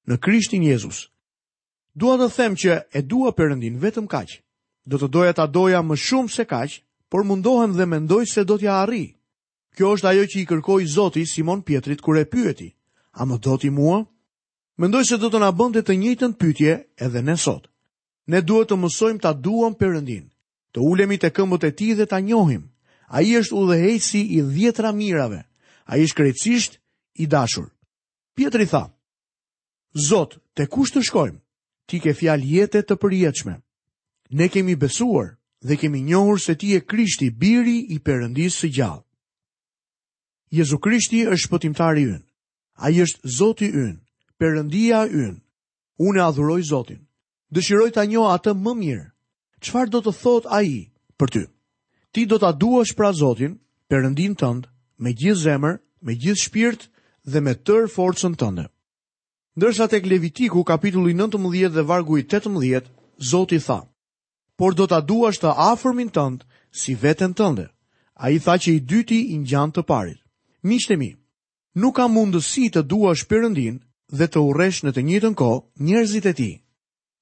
në 0.08 0.16
Krishtin 0.24 0.64
Jezus. 0.64 1.04
Dua 1.96 2.16
të 2.20 2.28
them 2.36 2.56
që 2.60 2.74
e 2.96 3.00
dua 3.02 3.32
Perëndin 3.36 3.78
vetëm 3.82 4.08
kaq. 4.10 4.40
Do 4.86 4.98
të 5.00 5.08
doja 5.10 5.32
ta 5.36 5.46
doja 5.46 5.80
më 5.82 5.96
shumë 5.96 6.30
se 6.32 6.44
kaq, 6.44 6.80
por 7.10 7.24
mundohem 7.24 7.72
dhe 7.74 7.86
mendoj 7.86 8.24
se 8.30 8.44
do 8.44 8.56
t'ja 8.58 8.82
arri. 8.82 9.06
Kjo 9.76 9.94
është 9.96 10.08
ajo 10.10 10.24
që 10.32 10.36
i 10.42 10.46
kërkoi 10.50 10.86
Zoti 10.86 11.24
Simon 11.26 11.62
Pietrit 11.62 12.00
kur 12.00 12.16
e 12.20 12.24
pyeti: 12.24 12.70
"A 13.18 13.24
më 13.26 13.36
do 13.40 13.56
ti 13.58 13.70
mua?" 13.70 14.02
Mendoj 14.78 15.04
se 15.08 15.16
do 15.18 15.28
të 15.32 15.38
na 15.40 15.50
bënte 15.56 15.82
të 15.82 15.92
njëjtën 15.96 16.32
pyetje 16.36 16.72
edhe 17.00 17.22
ne 17.24 17.36
sot. 17.36 17.64
Ne 18.28 18.40
duhet 18.42 18.68
të 18.68 18.76
mësojmë 18.76 19.20
ta 19.22 19.32
duam 19.32 19.74
Perëndin, 19.74 20.28
të 20.72 20.78
ulemi 20.80 21.16
të 21.18 21.30
këmbët 21.32 21.64
e 21.64 21.70
tij 21.72 21.94
dhe 21.96 22.06
ta 22.06 22.18
njohim. 22.20 22.68
Ai 23.08 23.24
është 23.40 23.54
udhëheqësi 23.56 24.22
i 24.36 24.40
dhjetra 24.52 24.92
mirave. 24.92 25.46
Ai 25.88 26.02
është 26.04 26.14
krejtësisht 26.16 26.72
i 27.16 27.24
dashur. 27.26 27.72
Pietri 28.36 28.66
tha, 28.68 28.84
Zot, 30.08 30.34
te 30.58 30.66
kush 30.68 30.90
të 30.92 31.00
shkojmë? 31.08 31.38
Ti 31.88 32.00
ke 32.04 32.12
fjal 32.18 32.42
jetet 32.44 32.84
të 32.90 32.96
përjetëshme. 33.00 33.54
Ne 34.36 34.48
kemi 34.52 34.74
besuar 34.82 35.28
dhe 35.66 35.76
kemi 35.80 36.00
njohur 36.04 36.38
se 36.44 36.52
ti 36.60 36.74
e 36.76 36.82
krishti 36.90 37.30
biri 37.42 37.76
i 37.94 37.96
përëndisë 38.06 38.58
së 38.60 38.68
gjallë. 38.76 39.04
Jezu 40.58 40.78
Krishti 40.84 41.22
është 41.32 41.50
pëtimtari 41.52 42.04
ynë. 42.10 42.24
A 42.84 42.90
i 42.92 43.00
është 43.06 43.32
Zoti 43.38 43.70
ynë, 43.72 44.02
përëndia 44.40 45.00
ynë. 45.08 45.40
Unë 46.06 46.22
adhuroj 46.28 46.60
Zotin. 46.72 47.00
Dëshiroj 47.54 47.88
të 47.96 48.04
njoha 48.10 48.34
atë 48.36 48.52
më 48.60 48.74
mirë. 48.82 49.06
Qfar 49.64 49.88
do 49.94 50.02
të 50.04 50.12
thot 50.20 50.50
a 50.52 50.60
i 50.60 50.76
për 51.16 51.32
ty? 51.32 51.42
Ti 52.12 52.26
do 52.28 52.36
të 52.38 52.50
aduash 52.52 52.92
pra 52.98 53.14
Zotin, 53.16 53.56
përëndin 53.88 54.36
tëndë, 54.36 54.68
me 55.00 55.14
gjithë 55.16 55.42
zemër, 55.46 55.80
me 56.04 56.12
gjithë 56.20 56.42
shpirtë, 56.44 56.88
dhe 57.26 57.40
me 57.42 57.54
tër 57.58 57.90
forcën 57.90 58.34
tënde. 58.40 58.66
Ndërsa 59.56 59.86
tek 59.90 60.06
Levitiku 60.06 60.62
kapitulli 60.68 61.14
19 61.16 61.68
dhe 61.72 61.82
vargu 61.88 62.18
i 62.20 62.24
18, 62.28 62.84
Zoti 63.18 63.58
tha: 63.58 63.80
Por 64.56 64.74
do 64.76 64.86
ta 64.86 65.00
duash 65.00 65.40
të 65.42 65.50
afërmin 65.72 66.10
tënd 66.12 66.44
si 66.76 66.94
veten 66.94 67.34
tënde. 67.34 67.66
Ai 68.16 68.38
tha 68.38 68.54
që 68.62 68.70
i 68.76 68.80
dyti 68.80 69.20
i 69.34 69.38
ngjan 69.42 69.72
të 69.74 69.82
parit. 69.88 70.20
Miqtë 70.64 70.96
mi, 70.98 71.10
nuk 71.76 71.96
ka 71.96 72.06
mundësi 72.08 72.70
të 72.72 72.82
duash 72.88 73.26
Perëndin 73.28 73.80
dhe 74.16 74.26
të 74.28 74.40
urresh 74.40 74.84
në 74.84 74.92
të 74.94 75.02
njëjtën 75.08 75.34
kohë 75.40 75.60
njerëzit 75.86 76.26
e 76.32 76.34
tij. 76.40 76.54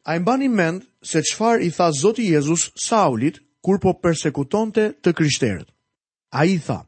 A 0.06 0.14
i 0.16 0.20
mbani 0.22 0.48
mend 0.48 0.84
se 1.02 1.22
qfar 1.26 1.62
i 1.66 1.70
tha 1.74 1.88
Zoti 1.90 2.28
Jezus 2.30 2.70
Saulit 2.76 3.40
kur 3.64 3.80
po 3.82 3.94
persekutonte 3.98 4.92
të 5.02 5.10
krishterët? 5.12 5.68
A 6.30 6.44
i 6.46 6.58
tha, 6.62 6.84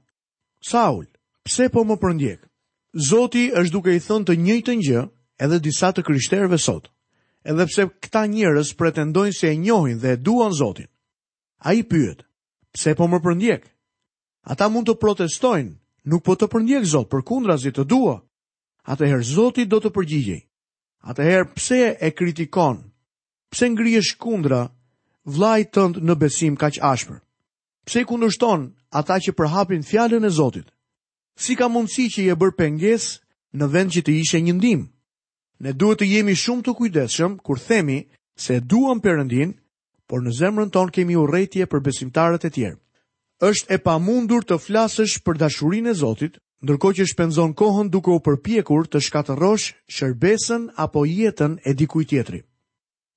Saul, 0.60 1.06
pse 1.42 1.66
po 1.72 1.82
më 1.84 1.96
përndjek? 1.98 2.45
Zoti 2.94 3.40
është 3.52 3.72
duke 3.74 3.94
i 3.96 4.00
thënë 4.02 4.26
të 4.26 4.34
njëjtën 4.40 4.82
gjë 4.86 5.00
edhe 5.44 5.58
disa 5.64 5.90
të 5.92 6.04
krishterëve 6.06 6.58
sot. 6.64 6.86
Edhe 7.46 7.66
pse 7.68 7.86
këta 8.06 8.22
njerëz 8.30 8.72
pretendojnë 8.78 9.34
se 9.36 9.50
e 9.52 9.56
njohin 9.56 9.98
dhe 10.00 10.12
e 10.14 10.16
duan 10.16 10.52
Zotin. 10.52 10.86
Ai 11.62 11.82
pyet: 11.90 12.22
"Pse 12.72 12.94
po 12.98 13.06
më 13.08 13.18
përndjek?" 13.22 13.64
Ata 14.50 14.68
mund 14.68 14.86
të 14.88 14.96
protestojnë, 15.02 15.74
nuk 16.10 16.22
po 16.24 16.34
të 16.38 16.48
përndjek 16.52 16.84
Zot, 16.86 17.10
përkundrazi 17.10 17.72
të 17.74 17.84
dua. 17.84 18.16
Atëherë 18.86 19.22
Zoti 19.34 19.64
do 19.66 19.78
të 19.82 19.90
përgjigjej. 19.96 20.40
Atëherë 21.10 21.50
pse 21.54 21.80
e 22.00 22.08
kritikon? 22.10 22.76
Pse 23.50 23.68
ngrihesh 23.70 24.14
kundra 24.18 24.60
vllajt 25.26 25.72
tënd 25.74 25.94
në 26.06 26.14
besim 26.22 26.56
kaq 26.56 26.78
ashpër? 26.92 27.18
Pse 27.86 28.00
i 28.00 28.04
kundërshton 28.06 28.70
ata 29.00 29.18
që 29.22 29.34
përhapin 29.38 29.82
fjalën 29.82 30.24
e 30.26 30.30
Zotit? 30.38 30.70
si 31.36 31.54
ka 31.56 31.68
mundësi 31.68 32.08
që 32.10 32.22
i 32.24 32.30
e 32.32 32.36
bërë 32.40 32.56
penges 32.56 33.06
në 33.56 33.66
vend 33.72 33.92
që 33.94 34.02
të 34.06 34.12
ishe 34.20 34.40
një 34.40 34.54
ndim. 34.56 34.86
Ne 35.60 35.72
duhet 35.72 36.00
të 36.02 36.08
jemi 36.10 36.34
shumë 36.36 36.64
të 36.66 36.74
kujdeshëm, 36.80 37.36
kur 37.44 37.60
themi 37.60 38.06
se 38.36 38.58
duham 38.60 39.00
përëndin, 39.04 39.52
por 40.08 40.20
në 40.24 40.32
zemrën 40.38 40.70
ton 40.72 40.90
kemi 40.92 41.16
u 41.16 41.26
rejtje 41.28 41.66
për 41.66 41.80
besimtarët 41.84 42.48
e 42.48 42.50
tjerë. 42.50 42.78
Êshtë 43.44 43.76
e 43.76 43.78
pa 43.84 43.98
mundur 44.00 44.44
të 44.44 44.58
flasësh 44.60 45.18
për 45.24 45.40
dashurin 45.40 45.88
e 45.90 45.94
Zotit, 45.94 46.38
ndërko 46.64 46.88
që 46.96 47.06
shpenzon 47.10 47.52
kohën 47.54 47.90
duke 47.92 48.10
u 48.16 48.20
përpjekur 48.24 48.88
të 48.88 49.00
shkatërosh 49.04 49.66
shërbesën 49.92 50.70
apo 50.80 51.04
jetën 51.04 51.58
e 51.68 51.74
dikuj 51.76 52.04
tjetri. 52.12 52.42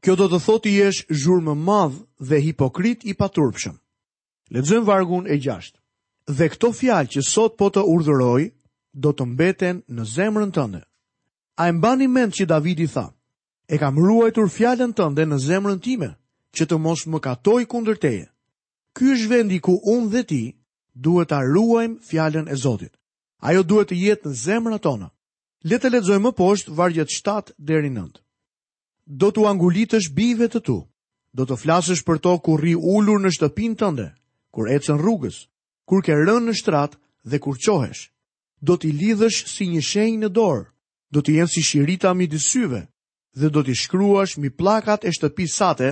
Kjo 0.04 0.16
do 0.16 0.28
të 0.32 0.40
thotë 0.46 0.70
i 0.72 0.76
eshë 0.90 1.06
zhurë 1.22 1.46
më 1.48 1.56
madhë 1.56 2.04
dhe 2.30 2.42
hipokrit 2.48 3.04
i 3.04 3.16
paturpshëm. 3.20 3.76
Ledzën 4.52 4.84
vargun 4.88 5.28
e 5.28 5.36
gjashtë. 5.38 5.79
Dhe 6.30 6.46
këto 6.54 6.70
fjalë 6.78 7.10
që 7.10 7.22
sot 7.26 7.56
po 7.58 7.72
të 7.74 7.82
urdhëroj, 7.90 8.42
do 8.94 9.10
të 9.18 9.26
mbeten 9.32 9.80
në 9.98 10.04
zemrën 10.14 10.52
tënde. 10.54 10.84
A 11.58 11.68
e 11.68 11.72
mbani 11.74 12.06
mend 12.08 12.36
që 12.38 12.46
Davidi 12.52 12.86
tha, 12.88 13.08
e 13.66 13.76
kam 13.82 13.98
ruajtur 13.98 14.52
fjalën 14.54 14.94
tënde 14.94 15.26
në 15.26 15.40
zemrën 15.48 15.80
time, 15.82 16.12
që 16.54 16.68
të 16.70 16.78
mos 16.84 17.08
më 17.10 17.22
katoj 17.26 17.64
kundër 17.72 17.98
teje. 18.04 18.28
Ky 18.94 19.10
është 19.16 19.32
vendi 19.34 19.58
ku 19.66 19.74
unë 19.94 20.12
dhe 20.14 20.22
ti 20.30 20.44
duhet 21.06 21.34
ta 21.34 21.42
ruajmë 21.50 21.98
fjalën 22.10 22.46
e 22.54 22.56
Zotit. 22.64 22.94
Ajo 23.50 23.64
duhet 23.66 23.90
të 23.90 23.98
jetë 24.04 24.30
në 24.30 24.38
zemrat 24.46 24.86
tona. 24.86 25.10
Le 25.70 25.82
të 25.82 25.90
lexojmë 25.92 26.30
më 26.30 26.32
poshtë 26.38 26.74
vargjet 26.78 27.10
7 27.12 27.54
deri 27.58 27.90
në 27.90 28.06
9. 28.06 28.22
Do 29.22 29.28
të 29.34 29.48
angulitësh 29.50 30.14
bijve 30.18 30.46
të 30.54 30.62
tu. 30.70 30.78
Do 31.34 31.44
të 31.50 31.58
flasësh 31.64 32.06
për 32.06 32.18
to 32.24 32.38
kur 32.46 32.62
rri 32.62 32.76
ulur 32.78 33.18
në 33.22 33.34
shtëpinë 33.34 33.80
tënde, 33.82 34.12
kur 34.54 34.70
ecën 34.70 34.98
rrugës, 35.02 35.48
kur 35.90 36.06
ke 36.06 36.14
rënë 36.14 36.44
në 36.46 36.54
shtrat 36.54 37.00
dhe 37.26 37.40
kur 37.42 37.58
qohesh. 37.66 38.04
Do 38.62 38.76
t'i 38.78 38.92
lidhësh 38.94 39.40
si 39.50 39.66
një 39.72 39.82
shenjë 39.88 40.20
në 40.24 40.30
dorë, 40.38 40.66
do 41.10 41.22
t'i 41.22 41.40
jenë 41.40 41.50
si 41.54 41.64
shirita 41.66 42.12
mi 42.14 42.28
dysyve, 42.30 42.82
dhe 43.40 43.48
do 43.50 43.64
t'i 43.66 43.74
shkruash 43.76 44.38
mi 44.38 44.52
plakat 44.54 45.08
e 45.08 45.14
shtëpi 45.16 45.48
sate 45.50 45.90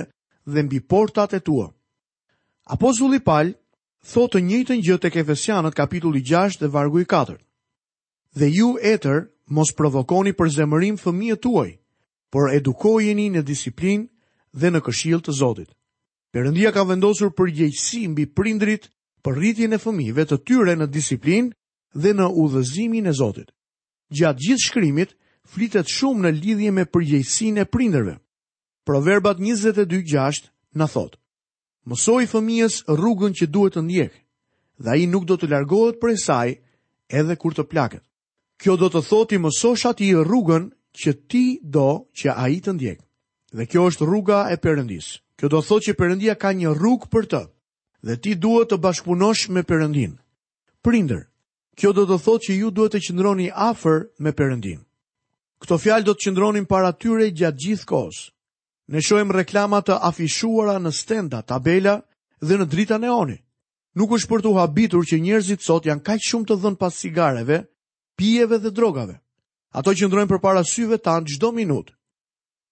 dhe 0.52 0.60
mbi 0.66 0.78
portat 0.90 1.34
e 1.34 1.40
tua. 1.42 1.66
Apo 2.74 2.92
Zulipal, 2.94 3.50
thotë 4.06 4.36
të 4.38 4.44
njëjtën 4.48 4.84
gjë 4.86 4.98
të 5.02 5.10
kefesianët 5.16 5.74
kapitulli 5.74 6.22
6 6.30 6.60
dhe 6.62 6.70
vargu 6.76 7.02
i 7.02 7.06
4. 7.10 7.34
Dhe 8.38 8.48
ju 8.54 8.68
etër 8.78 9.26
mos 9.56 9.72
provokoni 9.74 10.32
për 10.38 10.52
zemërim 10.58 10.96
fëmijë 11.02 11.40
tuaj, 11.42 11.70
por 12.30 12.52
edukojeni 12.54 13.32
në 13.34 13.42
disiplin 13.50 14.06
dhe 14.54 14.70
në 14.70 14.80
këshil 14.86 15.24
të 15.24 15.34
Zotit. 15.40 15.74
Perëndia 16.30 16.70
ka 16.72 16.84
vendosur 16.84 17.32
përgjegjësi 17.34 18.04
mbi 18.12 18.28
prindrit 18.28 18.90
për 19.24 19.38
rritjen 19.38 19.74
e 19.76 19.80
fëmijëve 19.82 20.24
të 20.30 20.36
tyre 20.48 20.74
në 20.78 20.86
disiplinë 20.94 21.50
dhe 22.04 22.12
në 22.18 22.26
udhëzimin 22.42 23.08
e 23.08 23.12
Zotit. 23.20 23.50
Gjatë 24.14 24.44
gjithë 24.44 24.66
shkrimit 24.66 25.14
flitet 25.52 25.90
shumë 25.92 26.24
në 26.28 26.34
lidhje 26.38 26.70
me 26.78 26.84
përgjegjësinë 26.92 27.64
e 27.64 27.66
prindërve. 27.74 28.16
Proverbat 28.88 29.38
22:6 29.44 30.48
na 30.80 30.86
thot: 30.88 31.18
Mësoj 31.88 32.22
fëmijës 32.32 32.82
rrugën 32.88 33.34
që 33.38 33.46
duhet 33.54 33.76
të 33.76 33.82
ndjek, 33.88 34.12
dhe 34.78 34.90
ai 34.94 35.06
nuk 35.08 35.24
do 35.28 35.36
të 35.36 35.48
largohet 35.52 36.00
prej 36.02 36.16
saj 36.24 36.48
edhe 37.20 37.36
kur 37.40 37.54
të 37.56 37.64
plaket. 37.70 38.02
Kjo 38.58 38.76
do 38.76 38.88
të 38.90 39.00
thotë 39.08 39.34
i 39.34 39.38
mësosh 39.44 39.84
atij 39.90 40.14
rrugën 40.24 40.70
që 40.98 41.10
ti 41.30 41.44
do 41.62 41.88
që 42.18 42.34
ai 42.44 42.56
të 42.64 42.72
ndjekë. 42.76 43.04
Dhe 43.56 43.66
kjo 43.66 43.84
është 43.88 44.04
rruga 44.08 44.38
e 44.52 44.56
Perëndis. 44.60 45.08
Kjo 45.38 45.48
do 45.48 45.60
thotë 45.62 45.84
që 45.88 45.94
Perëndia 45.98 46.34
ka 46.36 46.50
një 46.52 46.72
rrugë 46.74 47.08
për 47.12 47.24
të 47.30 47.42
dhe 48.02 48.16
ti 48.20 48.34
duhet 48.36 48.70
të 48.72 48.78
bashkëpunosh 48.78 49.48
me 49.50 49.62
Perëndin. 49.62 50.16
Prindër, 50.82 51.26
kjo 51.78 51.92
do 51.92 52.04
të 52.06 52.18
thotë 52.24 52.44
që 52.48 52.58
ju 52.58 52.70
duhet 52.70 52.92
të 52.94 53.00
qëndroni 53.06 53.48
afër 53.54 54.08
me 54.18 54.32
Perëndin. 54.32 54.80
Këto 55.58 55.78
fjalë 55.78 56.06
do 56.06 56.14
të 56.14 56.22
qëndronin 56.28 56.66
para 56.70 56.92
tyre 56.94 57.30
gjatë 57.34 57.60
gjithë 57.64 57.86
kohës. 57.90 58.18
Ne 58.88 59.00
shohim 59.02 59.30
reklama 59.34 59.80
të 59.82 59.96
afishuara 60.00 60.78
në 60.78 60.92
stenda, 60.94 61.42
tabela 61.42 61.96
dhe 62.40 62.54
në 62.58 62.66
drita 62.70 62.98
neoni. 62.98 63.36
Nuk 63.98 64.14
është 64.14 64.30
për 64.30 64.42
të 64.42 64.54
habitur 64.54 65.02
që 65.02 65.18
njerëzit 65.20 65.62
sot 65.66 65.86
janë 65.90 66.04
kaq 66.06 66.20
shumë 66.28 66.46
të 66.46 66.56
dhënë 66.62 66.78
pas 66.78 66.94
cigareve, 66.94 67.64
pijeve 68.16 68.58
dhe 68.62 68.70
drogave. 68.70 69.18
Ato 69.74 69.90
qëndrojnë 69.98 70.30
përpara 70.30 70.62
syve 70.64 70.96
tan 71.02 71.26
çdo 71.26 71.50
minutë. 71.52 71.92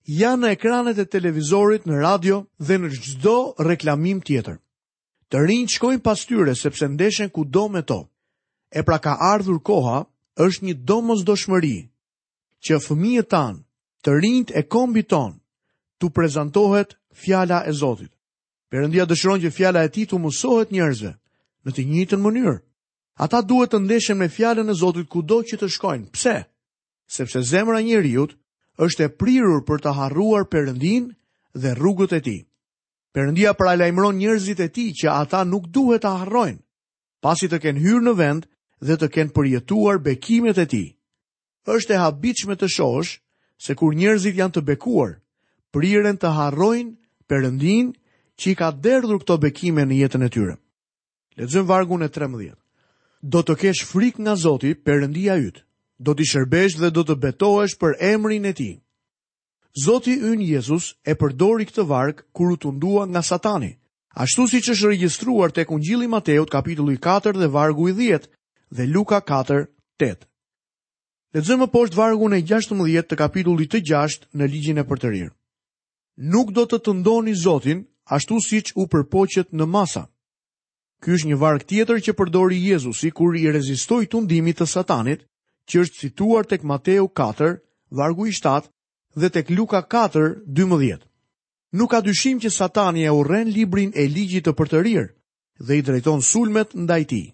Janë 0.06 0.40
në 0.46 0.52
ekranet 0.54 0.98
e 1.02 1.04
televizorit, 1.04 1.82
në 1.86 1.98
radio 2.00 2.46
dhe 2.62 2.78
në 2.78 2.88
çdo 3.02 3.36
reklamim 3.58 4.22
tjetër 4.22 4.60
të 5.32 5.40
rinjë 5.46 5.72
shkojnë 5.76 6.02
pas 6.06 6.20
tyre 6.28 6.52
sepse 6.54 6.86
ndeshen 6.88 7.30
ku 7.34 7.44
do 7.44 7.66
me 7.68 7.82
to. 7.82 8.00
E 8.70 8.82
pra 8.82 8.98
ka 8.98 9.14
ardhur 9.32 9.58
koha, 9.66 10.04
është 10.36 10.66
një 10.66 10.74
domës 10.88 11.22
do 11.24 11.32
shmëri, 11.34 11.78
që 12.64 12.76
fëmije 12.86 13.22
tanë, 13.32 13.60
të 14.04 14.10
rinjët 14.20 14.50
e 14.58 14.62
kombi 14.72 15.02
tonë, 15.10 15.38
të 16.02 16.10
prezentohet 16.14 16.96
fjala 17.22 17.62
e 17.64 17.72
Zotit. 17.72 18.12
Perëndia 18.70 19.06
dëshiron 19.08 19.40
që 19.40 19.50
fjala 19.56 19.84
e 19.86 19.92
tij 19.94 20.06
të 20.10 20.16
mësohet 20.20 20.72
njerëzve 20.74 21.12
në 21.64 21.70
të 21.74 21.82
njëjtën 21.90 22.20
mënyrë. 22.24 22.56
Ata 23.24 23.38
duhet 23.48 23.70
të 23.72 23.78
ndeshen 23.80 24.18
me 24.20 24.28
fjalën 24.28 24.68
e 24.70 24.74
Zotit 24.82 25.08
kudo 25.10 25.38
që 25.48 25.56
të 25.60 25.68
shkojnë. 25.74 26.10
Pse? 26.14 26.36
Sepse 27.16 27.40
zemra 27.52 27.80
e 27.80 28.26
është 28.84 29.04
e 29.04 29.08
prirur 29.20 29.62
për 29.64 29.78
të 29.80 29.90
harruar 29.96 30.44
Perëndin 30.52 31.04
dhe 31.60 31.70
rrugët 31.78 32.12
e 32.12 32.20
tij. 32.20 32.42
Perëndia 33.16 33.50
para 33.58 33.72
lajmëron 33.80 34.18
njerëzit 34.20 34.58
e 34.60 34.68
tij 34.76 34.90
që 34.98 35.06
ata 35.20 35.40
nuk 35.52 35.64
duhet 35.74 36.02
ta 36.04 36.12
harrojnë, 36.20 36.58
pasi 37.24 37.46
të 37.48 37.58
kenë 37.62 37.80
hyrë 37.84 38.02
në 38.04 38.12
vend 38.20 38.42
dhe 38.86 38.96
të 39.00 39.06
kenë 39.14 39.32
përjetuar 39.36 39.96
bekimet 40.06 40.58
e 40.60 40.66
tij. 40.72 40.88
Është 41.76 41.94
e 41.96 42.02
habitshme 42.02 42.54
të 42.60 42.68
shohësh 42.76 43.12
se 43.64 43.72
kur 43.78 43.96
njerëzit 43.96 44.36
janë 44.40 44.54
të 44.58 44.62
bekuar, 44.68 45.12
priren 45.72 46.20
të 46.20 46.28
harrojnë 46.36 46.92
Perëndin 47.30 47.86
që 48.38 48.46
i 48.52 48.54
ka 48.60 48.68
derdhur 48.84 49.18
këto 49.24 49.36
bekime 49.46 49.82
në 49.88 49.96
jetën 50.04 50.22
e 50.22 50.28
tyre. 50.30 50.54
Lexojm 51.40 51.66
vargu 51.72 51.96
në 51.98 52.12
13. 52.14 52.52
Do 53.32 53.40
të 53.42 53.54
kesh 53.62 53.80
frikë 53.88 54.22
nga 54.28 54.36
Zoti, 54.38 54.76
Perëndia 54.86 55.34
yt. 55.42 55.64
Do 55.98 56.12
të 56.14 56.28
shërbesh 56.30 56.76
dhe 56.84 56.92
do 56.94 57.00
të 57.08 57.16
betohesh 57.24 57.74
për 57.80 57.96
emrin 58.12 58.44
e 58.44 58.52
tij. 58.54 58.76
Zoti 59.76 60.12
ynë 60.24 60.46
Jezus 60.56 60.84
e 61.04 61.12
përdori 61.20 61.66
këtë 61.68 61.84
varkë 61.90 62.22
kur 62.36 62.52
u 62.54 62.56
tundua 62.60 63.02
nga 63.10 63.20
Satani. 63.22 63.74
Ashtu 64.24 64.46
si 64.48 64.62
që 64.64 64.72
është 64.72 64.86
regjistruar 64.90 65.52
tek 65.52 65.68
Ungjilli 65.70 66.08
Mateut 66.08 66.48
kapitulli 66.48 66.94
4 67.06 67.34
dhe 67.42 67.50
vargu 67.52 67.88
i 67.88 67.92
10 67.98 68.30
dhe 68.78 68.86
Luka 68.88 69.18
4 69.28 69.66
8. 70.00 70.24
Lexojmë 71.36 71.68
poshtë 71.74 71.96
vargu 72.00 72.30
në 72.32 72.38
16 72.48 73.08
të 73.10 73.18
kapitullit 73.20 73.74
të 73.74 73.82
6 73.90 74.24
në 74.40 74.48
Ligjin 74.52 74.80
e 74.80 74.84
Përtërir. 74.88 75.28
Nuk 76.32 76.54
do 76.56 76.64
të 76.64 76.78
të 76.78 76.82
tundoni 76.88 77.34
Zotin 77.42 77.84
ashtu 78.16 78.40
siç 78.48 78.72
u 78.80 78.86
përpoqët 78.88 79.52
në 79.52 79.66
masa. 79.76 80.06
Ky 81.04 81.18
është 81.20 81.28
një 81.28 81.36
varg 81.42 81.66
tjetër 81.68 82.00
që 82.06 82.16
përdori 82.16 82.62
Jezusi 82.70 83.10
kur 83.12 83.36
i 83.36 83.44
rezistoi 83.52 84.08
tundimit 84.08 84.56
të 84.56 84.66
Satanit, 84.72 85.28
që 85.68 85.84
është 85.84 86.00
cituar 86.00 86.48
tek 86.48 86.64
Mateu 86.64 87.08
4, 87.20 87.52
vargu 87.92 88.26
i 88.26 88.32
dhe 89.16 89.28
tek 89.28 89.48
Luka 89.50 89.80
4:12. 89.86 90.98
Nuk 91.72 91.90
ka 91.90 92.00
dyshim 92.00 92.38
që 92.38 92.50
Satani 92.56 93.02
e 93.02 93.10
urren 93.10 93.48
librin 93.48 93.92
e 93.94 94.04
Ligjit 94.14 94.44
të 94.46 94.52
Përtërir 94.58 95.06
dhe 95.66 95.78
i 95.78 95.82
drejton 95.86 96.20
sulmet 96.22 96.74
ndaj 96.76 97.02
tij. 97.10 97.26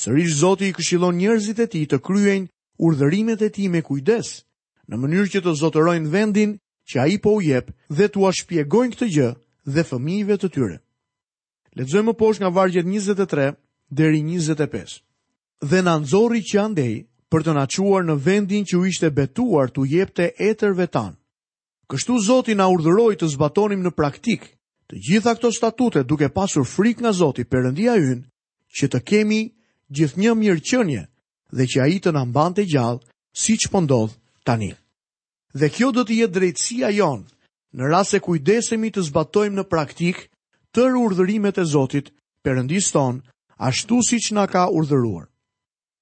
Sërish 0.00 0.34
Zoti 0.42 0.68
i 0.68 0.72
këshillon 0.78 1.18
njerëzit 1.18 1.58
e 1.58 1.66
tij 1.72 1.86
të 1.90 1.98
kryejnë 2.06 2.48
urdhërimet 2.84 3.40
e 3.46 3.50
tij 3.54 3.68
me 3.72 3.80
kujdes, 3.82 4.28
në 4.88 4.94
mënyrë 5.00 5.30
që 5.32 5.40
të 5.42 5.52
zotërojnë 5.62 6.08
vendin 6.14 6.50
që 6.88 6.96
ai 7.02 7.16
po 7.22 7.30
u 7.38 7.42
jep 7.42 7.66
dhe 7.96 8.06
të 8.08 8.30
shpjegojnë 8.38 8.94
këtë 8.94 9.06
gjë 9.14 9.30
dhe 9.74 9.82
fëmijëve 9.90 10.36
të 10.38 10.48
tyre. 10.54 10.76
Lexojmë 11.78 12.14
poshtë 12.14 12.42
nga 12.44 12.50
vargjet 12.54 12.86
23 12.86 13.56
deri 13.90 14.20
25. 14.22 15.02
Dhe 15.70 15.82
na 15.82 15.98
nxorri 15.98 16.40
që 16.46 16.58
andej 16.66 17.07
për 17.32 17.42
të 17.44 17.54
naquar 17.56 18.06
në 18.08 18.14
vendin 18.24 18.64
që 18.64 18.76
u 18.78 18.84
ishte 18.88 19.10
betuar 19.12 19.68
të 19.70 19.84
jepte 19.88 20.30
etër 20.38 20.72
vetan. 20.78 21.14
Kështu 21.90 22.18
Zoti 22.24 22.54
na 22.56 22.66
urdhëroi 22.72 23.16
të 23.20 23.28
zbatonim 23.34 23.82
në 23.84 23.92
praktik 23.96 24.46
të 24.88 24.96
gjitha 25.08 25.34
këto 25.36 25.50
statute 25.52 26.02
duke 26.04 26.28
pasur 26.32 26.64
frikë 26.64 27.02
nga 27.04 27.12
Zoti 27.12 27.44
Perëndia 27.44 27.94
ynë 28.00 28.24
që 28.76 28.86
të 28.92 29.00
kemi 29.08 29.40
gjithnjë 29.92 30.34
mirëqenie 30.40 31.02
dhe 31.56 31.64
që 31.70 31.78
ai 31.84 31.98
të 32.00 32.12
na 32.16 32.24
mbante 32.28 32.64
gjallë 32.68 33.00
siç 33.44 33.68
po 33.72 33.80
ndodh 33.84 34.14
tani. 34.44 34.72
Dhe 35.58 35.68
kjo 35.72 35.92
do 35.96 36.04
të 36.04 36.18
jetë 36.24 36.34
drejtësia 36.36 36.90
jon 36.96 37.22
në 37.76 37.88
rast 37.92 38.14
se 38.16 38.20
kujdesemi 38.24 38.90
të 38.92 39.04
zbatojmë 39.08 39.56
në 39.60 39.64
praktik 39.68 40.26
tër 40.72 40.96
urdhërimet 41.00 41.60
e 41.60 41.64
Zotit 41.68 42.12
Perëndis 42.44 42.92
ton 42.92 43.20
ashtu 43.60 44.00
siç 44.04 44.32
na 44.36 44.44
ka 44.48 44.68
urdhëruar. 44.72 45.28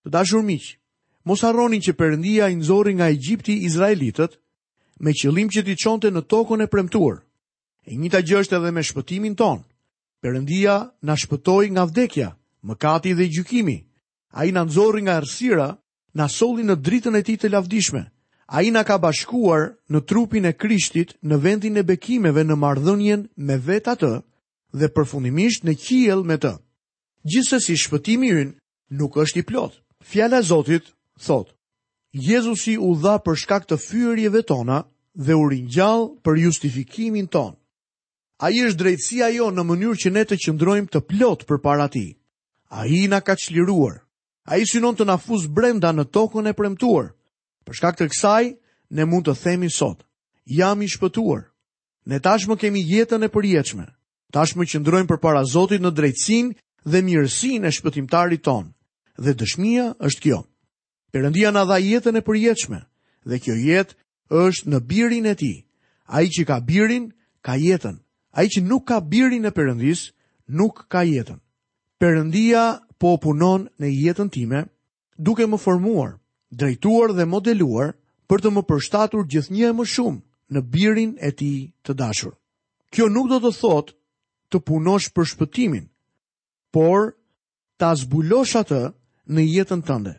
Të 0.06 0.14
dashur 0.14 0.42
miq, 0.46 0.64
mos 1.26 1.42
harronin 1.42 1.82
që 1.82 1.96
përëndia 1.98 2.46
i 2.52 2.56
nëzori 2.56 2.92
nga 2.96 3.08
Egjipti 3.10 3.56
Izraelitët, 3.68 4.32
me 5.02 5.10
qëlim 5.18 5.48
që 5.50 5.60
t'i 5.66 5.76
qonte 5.82 6.12
në 6.14 6.22
tokën 6.30 6.62
e 6.62 6.68
premtuar. 6.70 7.16
E 7.86 7.98
një 7.98 8.08
të 8.12 8.20
gjështë 8.28 8.56
edhe 8.60 8.70
me 8.74 8.84
shpëtimin 8.88 9.34
tonë. 9.40 9.64
Përëndia 10.22 10.76
në 11.06 11.14
shpëtoj 11.22 11.64
nga 11.74 11.84
vdekja, 11.90 12.28
mëkati 12.68 13.12
dhe 13.18 13.26
gjukimi. 13.34 13.76
A 14.38 14.46
i 14.46 14.54
në 14.54 14.62
nëzori 14.68 15.02
nga 15.04 15.16
rësira, 15.22 15.68
në 16.16 16.26
soli 16.32 16.62
në 16.64 16.76
dritën 16.86 17.18
e 17.18 17.22
ti 17.26 17.34
të 17.38 17.50
lavdishme. 17.52 18.02
A 18.56 18.62
i 18.62 18.70
në 18.70 18.82
ka 18.86 18.96
bashkuar 19.02 19.64
në 19.90 20.00
trupin 20.08 20.46
e 20.46 20.54
krishtit 20.54 21.16
në 21.26 21.36
vendin 21.44 21.76
e 21.76 21.82
bekimeve 21.90 22.46
në 22.46 22.54
mardhënjen 22.62 23.26
me 23.46 23.58
vetë 23.66 23.90
atë 23.98 24.12
dhe 24.78 24.92
përfundimisht 24.94 25.66
në 25.66 25.74
qiel 25.82 26.22
me 26.22 26.38
të. 26.38 26.54
Gjithsesi 27.26 27.74
shpëtimi 27.82 28.30
ynë 28.30 28.54
nuk 29.00 29.18
është 29.18 29.42
i 29.42 29.46
plotë. 29.50 29.80
Fjala 30.10 30.38
e 30.42 30.46
Zotit 30.46 30.94
thot, 31.18 31.50
Jezusi 32.16 32.78
u 32.78 32.94
dha 32.96 33.18
për 33.24 33.36
shkak 33.42 33.66
të 33.68 33.76
fyërjeve 33.80 34.40
tona 34.48 34.82
dhe 35.14 35.34
u 35.36 35.48
rinjall 35.48 36.04
për 36.24 36.38
justifikimin 36.46 37.26
ton. 37.28 37.56
A 38.40 38.50
i 38.52 38.60
është 38.68 38.78
drejtësia 38.80 39.28
jo 39.36 39.48
në 39.52 39.64
mënyrë 39.64 39.98
që 40.02 40.10
ne 40.12 40.24
të 40.28 40.38
qëndrojmë 40.44 40.90
të 40.92 41.00
plot 41.08 41.44
për 41.48 41.58
para 41.62 41.88
ti. 41.92 42.16
A 42.68 42.84
i 42.86 43.06
na 43.08 43.20
ka 43.24 43.36
qliruar. 43.36 44.00
A 44.48 44.56
i 44.60 44.64
synon 44.68 44.96
të 44.96 45.06
nafus 45.08 45.44
brenda 45.48 45.92
në 45.92 46.04
tokën 46.12 46.48
e 46.48 46.54
premtuar. 46.56 47.12
Për 47.64 47.74
shkak 47.78 47.98
të 47.98 48.08
kësaj, 48.12 48.44
ne 48.92 49.04
mund 49.08 49.26
të 49.28 49.34
themi 49.42 49.68
sot. 49.72 50.04
Jam 50.46 50.82
i 50.84 50.88
shpëtuar. 50.88 51.48
Ne 52.06 52.20
tashmë 52.20 52.56
kemi 52.60 52.84
jetën 52.84 53.24
e 53.24 53.28
përjeqme. 53.32 53.86
Tashmë 54.32 54.68
qëndrojmë 54.70 55.08
për 55.10 55.20
para 55.22 55.44
Zotit 55.44 55.82
në 55.84 55.90
drejtsin 55.92 56.52
dhe 56.84 57.02
mirësin 57.02 57.64
e 57.64 57.72
shpëtimtarit 57.72 58.44
ton. 58.44 58.68
Dhe 59.18 59.32
dëshmia 59.36 59.92
është 60.00 60.20
kjo. 60.22 60.44
Perëndia 61.16 61.50
na 61.56 61.62
dha 61.70 61.78
jetën 61.90 62.18
e 62.18 62.20
përjetshme, 62.28 62.80
dhe 63.28 63.36
kjo 63.42 63.54
jetë 63.68 63.94
është 64.46 64.68
në 64.72 64.78
birin 64.90 65.26
e 65.30 65.34
Tij. 65.40 65.58
Ai 66.16 66.24
që 66.34 66.42
ka 66.48 66.56
birin, 66.68 67.06
ka 67.46 67.52
jetën. 67.66 67.96
Ai 68.36 68.46
që 68.52 68.60
nuk 68.70 68.84
ka 68.90 68.98
birin 69.12 69.48
e 69.48 69.52
Perëndis, 69.56 70.02
nuk 70.58 70.76
ka 70.92 71.00
jetën. 71.12 71.40
Perëndia 72.00 72.64
po 73.00 73.14
punon 73.22 73.64
në 73.80 73.88
jetën 74.04 74.28
time, 74.34 74.60
duke 75.26 75.46
më 75.48 75.56
formuar, 75.64 76.12
drejtuar 76.60 77.16
dhe 77.16 77.24
modeluar 77.32 77.90
për 78.28 78.38
të 78.44 78.48
më 78.52 78.66
përshtatur 78.68 79.24
gjithnjë 79.30 79.70
e 79.72 79.72
më 79.78 79.88
shumë 79.94 80.22
në 80.52 80.60
birin 80.74 81.16
e 81.16 81.30
ti 81.38 81.52
të 81.84 81.96
dashur. 82.02 82.36
Kjo 82.92 83.08
nuk 83.08 83.32
do 83.32 83.40
të 83.40 83.54
thot 83.62 83.94
të 84.52 84.58
punosh 84.68 85.08
për 85.16 85.24
shpëtimin, 85.32 85.88
por 86.76 87.14
të 87.80 87.84
azbulosh 87.94 88.52
atë 88.60 88.82
në 89.32 89.48
jetën 89.56 89.80
tënde. 89.88 90.14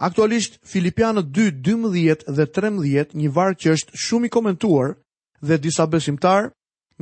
Aktualisht 0.00 0.58
Filipianët 0.64 1.26
2:12 1.36 2.24
dhe 2.36 2.46
13, 2.48 3.10
një 3.20 3.30
varg 3.36 3.58
që 3.60 3.72
është 3.76 3.92
shumë 4.00 4.24
i 4.24 4.28
komentuar 4.32 4.94
dhe 5.44 5.58
disa 5.60 5.84
besimtar 5.92 6.46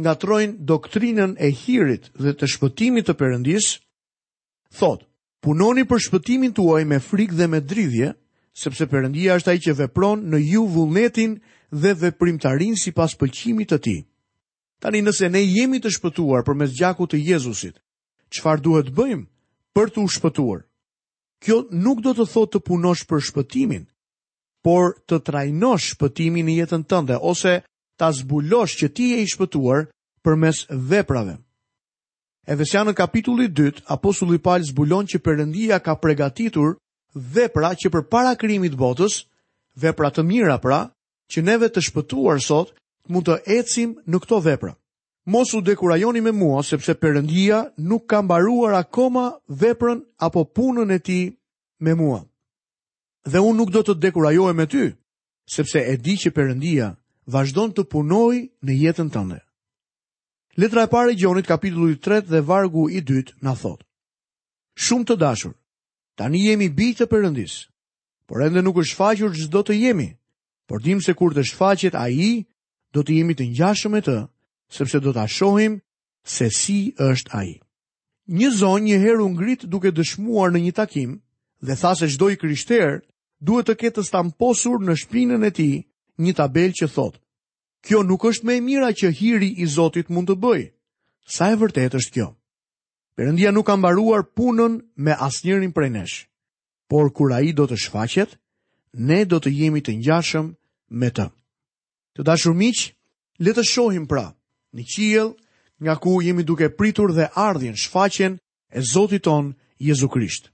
ngatrojnë 0.03 0.59
doktrinën 0.67 1.37
e 1.39 1.51
hirit 1.61 2.11
dhe 2.19 2.33
të 2.35 2.49
shpëtimit 2.55 3.07
të 3.07 3.15
Perëndisë, 3.21 3.77
thotë: 4.81 5.07
Punoni 5.47 5.85
për 5.87 5.99
shpëtimin 6.09 6.53
tuaj 6.59 6.83
me 6.91 6.99
frikë 7.11 7.39
dhe 7.39 7.47
me 7.53 7.61
dridhje, 7.71 8.09
sepse 8.65 8.87
Perëndia 8.91 9.39
është 9.39 9.51
ai 9.53 9.59
që 9.63 9.77
vepron 9.85 10.25
në 10.33 10.39
ju 10.51 10.67
vullnetin 10.75 11.39
dhe 11.83 11.95
veprimtarin 12.03 12.75
sipas 12.83 13.15
pëlqimit 13.21 13.71
të 13.71 13.79
Tij. 13.85 14.01
Tani 14.83 15.03
nëse 15.07 15.31
ne 15.31 15.45
jemi 15.47 15.79
të 15.81 15.95
shpëtuar 15.97 16.43
për 16.47 16.55
mes 16.61 16.75
gjakut 16.79 17.15
të 17.15 17.19
Jezusit, 17.31 17.79
çfarë 18.35 18.61
duhet 18.67 18.91
bëjmë 18.99 19.27
për 19.75 19.87
të 19.95 19.99
u 20.03 20.09
shpëtuar? 20.17 20.67
Kjo 21.47 21.57
nuk 21.71 22.01
do 22.07 22.13
të 22.19 22.25
thotë 22.33 22.53
të 22.57 22.61
punosh 22.69 23.03
për 23.11 23.23
shpëtimin, 23.29 23.85
por 24.67 24.95
të 25.11 25.19
trajnosh 25.29 25.85
shpëtimin 25.93 26.49
në 26.51 26.57
jetën 26.63 26.85
tënde 26.93 27.19
ose 27.33 27.53
ta 27.99 28.09
zbulosh 28.19 28.75
që 28.81 28.89
ti 28.97 29.07
je 29.13 29.21
i 29.23 29.29
shpëtuar 29.35 29.85
përmes 30.27 30.65
veprave. 30.91 31.37
Efesianë 32.55 32.95
kapitulli 32.99 33.47
2, 33.61 33.85
apostulli 33.97 34.41
Paul 34.49 34.65
zbulon 34.73 35.07
që 35.13 35.21
Perëndia 35.27 35.79
ka 35.85 35.95
përgatitur 36.03 36.75
vepra 37.35 37.71
që 37.81 37.93
përpara 37.95 38.35
krijimit 38.41 38.75
të 38.75 38.81
botës, 38.83 39.21
vepra 39.85 40.11
të 40.13 40.25
mira 40.31 40.59
pra, 40.65 40.81
që 41.33 41.45
neve 41.49 41.69
të 41.71 41.85
shpëtuar 41.91 42.43
sot 42.49 42.73
mund 43.13 43.29
të 43.29 43.41
ecim 43.61 43.95
në 44.07 44.25
këto 44.25 44.41
vepra 44.49 44.75
mos 45.29 45.55
u 45.55 45.61
dekurajoni 45.61 46.21
me 46.25 46.33
mua, 46.33 46.63
sepse 46.65 46.95
përëndia 47.03 47.59
nuk 47.89 48.05
ka 48.11 48.19
mbaruar 48.25 48.75
akoma 48.83 49.27
veprën 49.61 49.99
apo 50.27 50.41
punën 50.57 50.95
e 50.95 50.99
ti 51.07 51.21
me 51.85 51.93
mua. 52.01 52.21
Dhe 53.31 53.39
unë 53.45 53.59
nuk 53.59 53.71
do 53.75 53.83
të 53.85 53.95
dekurajoj 54.05 54.53
me 54.57 54.65
ty, 54.73 54.85
sepse 55.55 55.79
e 55.85 55.95
di 56.05 56.15
që 56.23 56.31
përëndia 56.37 56.87
vazhdon 57.35 57.71
të 57.77 57.83
punoj 57.93 58.37
në 58.65 58.73
jetën 58.85 59.11
tënde. 59.15 59.39
Letra 60.59 60.87
e 60.89 60.91
pare 60.95 61.13
gjonit 61.21 61.47
kapitullu 61.47 61.91
i 61.93 62.01
3 62.07 62.23
dhe 62.31 62.41
vargu 62.49 62.87
i 62.89 62.99
2 63.07 63.37
në 63.45 63.53
thotë. 63.63 63.85
Shumë 64.85 65.05
të 65.09 65.17
dashur, 65.25 65.53
tani 66.19 66.41
jemi 66.49 66.71
bitë 66.79 67.05
të 67.05 67.11
përëndis, 67.13 67.55
por 68.27 68.41
ende 68.47 68.65
nuk 68.65 68.81
është 68.81 68.97
faqër 69.01 69.37
gjithë 69.37 69.53
do 69.55 69.61
të 69.67 69.75
jemi, 69.85 70.09
por 70.69 70.81
dim 70.83 71.01
se 71.05 71.13
kur 71.19 71.35
të 71.37 71.45
shfaqet 71.53 71.95
a 71.95 72.07
i, 72.31 72.47
do 72.97 73.05
të 73.05 73.13
jemi 73.21 73.35
të 73.37 73.49
njashëm 73.53 73.95
e 74.01 74.03
të, 74.09 74.17
sepse 74.69 75.01
do 75.01 75.13
të 75.17 75.23
ashohim 75.25 75.79
se 76.29 76.49
si 76.53 76.93
është 77.01 77.33
aji. 77.33 77.57
Një 78.29 78.49
zonë 78.61 78.85
një 78.85 78.99
heru 79.03 79.29
ngrit 79.33 79.65
duke 79.65 79.93
dëshmuar 79.97 80.51
në 80.53 80.61
një 80.69 80.73
takim 80.77 81.15
dhe 81.65 81.77
tha 81.81 81.95
se 81.97 82.09
çdo 82.13 82.29
i 82.31 82.37
krishter 82.37 83.01
duhet 83.41 83.69
të 83.69 83.75
ketë 83.81 84.05
stamposur 84.05 84.83
në 84.85 84.99
shpinën 85.01 85.45
e 85.45 85.51
tij 85.57 85.75
një 86.21 86.33
tabel 86.37 86.73
që 86.77 86.89
thot: 86.95 87.17
Kjo 87.85 88.03
nuk 88.05 88.25
është 88.29 88.45
më 88.47 88.53
e 88.53 88.61
mira 88.65 88.91
që 88.93 89.13
hiri 89.17 89.49
i 89.63 89.67
Zotit 89.67 90.09
mund 90.13 90.29
të 90.29 90.37
bëj. 90.37 90.63
Sa 91.29 91.49
e 91.53 91.57
vërtet 91.61 91.95
është 91.97 92.13
kjo? 92.15 92.29
Perëndia 93.17 93.51
nuk 93.53 93.67
ka 93.67 93.75
mbaruar 93.77 94.25
punën 94.37 94.83
me 94.97 95.13
asnjërin 95.17 95.73
prej 95.75 95.89
nesh. 95.91 96.19
Por 96.89 97.11
kur 97.13 97.33
ai 97.35 97.53
do 97.53 97.65
të 97.67 97.77
shfaqet, 97.79 98.37
ne 98.97 99.25
do 99.29 99.39
të 99.41 99.51
jemi 99.59 99.81
të 99.83 99.93
ngjashëm 99.99 100.53
me 100.97 101.09
të. 101.11 101.27
Të 102.17 102.23
dashur 102.29 102.55
miq, 102.57 102.93
le 103.43 103.53
të 103.53 103.63
shohim 103.67 104.07
pra 104.09 104.29
në 104.77 104.85
qiell, 104.85 105.31
nga 105.79 105.95
ku 106.03 106.19
jemi 106.23 106.45
duke 106.45 106.69
pritur 106.75 107.13
dhe 107.15 107.29
ardhin 107.35 107.77
shfaqjen 107.79 108.39
e 108.73 108.81
Zotit 108.83 109.23
ton 109.23 109.55
Jezu 109.79 110.09
Krisht. 110.11 110.51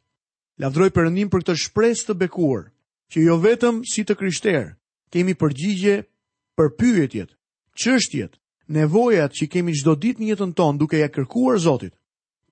Lavdroj 0.61 0.91
Perëndin 0.95 1.31
për 1.33 1.43
këtë 1.43 1.55
shpresë 1.65 2.07
të 2.11 2.17
bekuar, 2.23 2.67
që 3.11 3.25
jo 3.25 3.37
vetëm 3.43 3.81
si 3.89 4.05
të 4.07 4.15
krishterë 4.21 4.65
kemi 5.13 5.35
përgjigje 5.39 5.97
për 6.59 6.69
pyetjet, 6.79 7.31
çështjet, 7.79 8.39
nevojat 8.69 9.33
që 9.35 9.47
kemi 9.53 9.75
çdo 9.75 9.95
ditë 9.99 10.21
në 10.23 10.29
jetën 10.33 10.53
tonë 10.59 10.79
duke 10.79 10.99
ja 11.01 11.09
kërkuar 11.11 11.59
Zotit, 11.59 11.95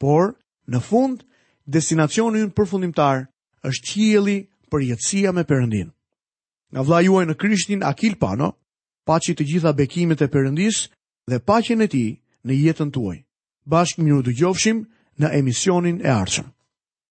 por 0.03 0.33
në 0.67 0.81
fund 0.83 1.23
destinacioni 1.67 2.43
ynë 2.43 2.55
përfundimtar 2.59 3.27
është 3.69 3.87
qielli 3.93 4.39
për 4.73 4.87
jetësia 4.91 5.31
me 5.37 5.45
Perëndin. 5.47 5.91
Nga 6.73 6.83
vlla 6.83 7.01
juaj 7.05 7.25
në 7.29 7.37
Krishtin 7.37 7.83
Akil 7.85 8.17
Pano, 8.19 8.55
paçi 9.07 9.35
të 9.37 9.45
gjitha 9.47 9.73
bekimet 9.77 10.23
e 10.25 10.31
Perëndisë 10.33 10.89
dhe 11.31 11.39
paqen 11.49 11.85
e 11.87 11.89
ti 11.95 12.07
në 12.47 12.57
jetën 12.63 12.91
tuaj. 12.97 13.19
Bashkë 13.77 14.03
minu 14.09 14.21
të 14.29 14.35
gjofshim 14.43 14.83
në 15.21 15.35
emisionin 15.43 16.03
e 16.09 16.13
arqëm. 16.23 16.51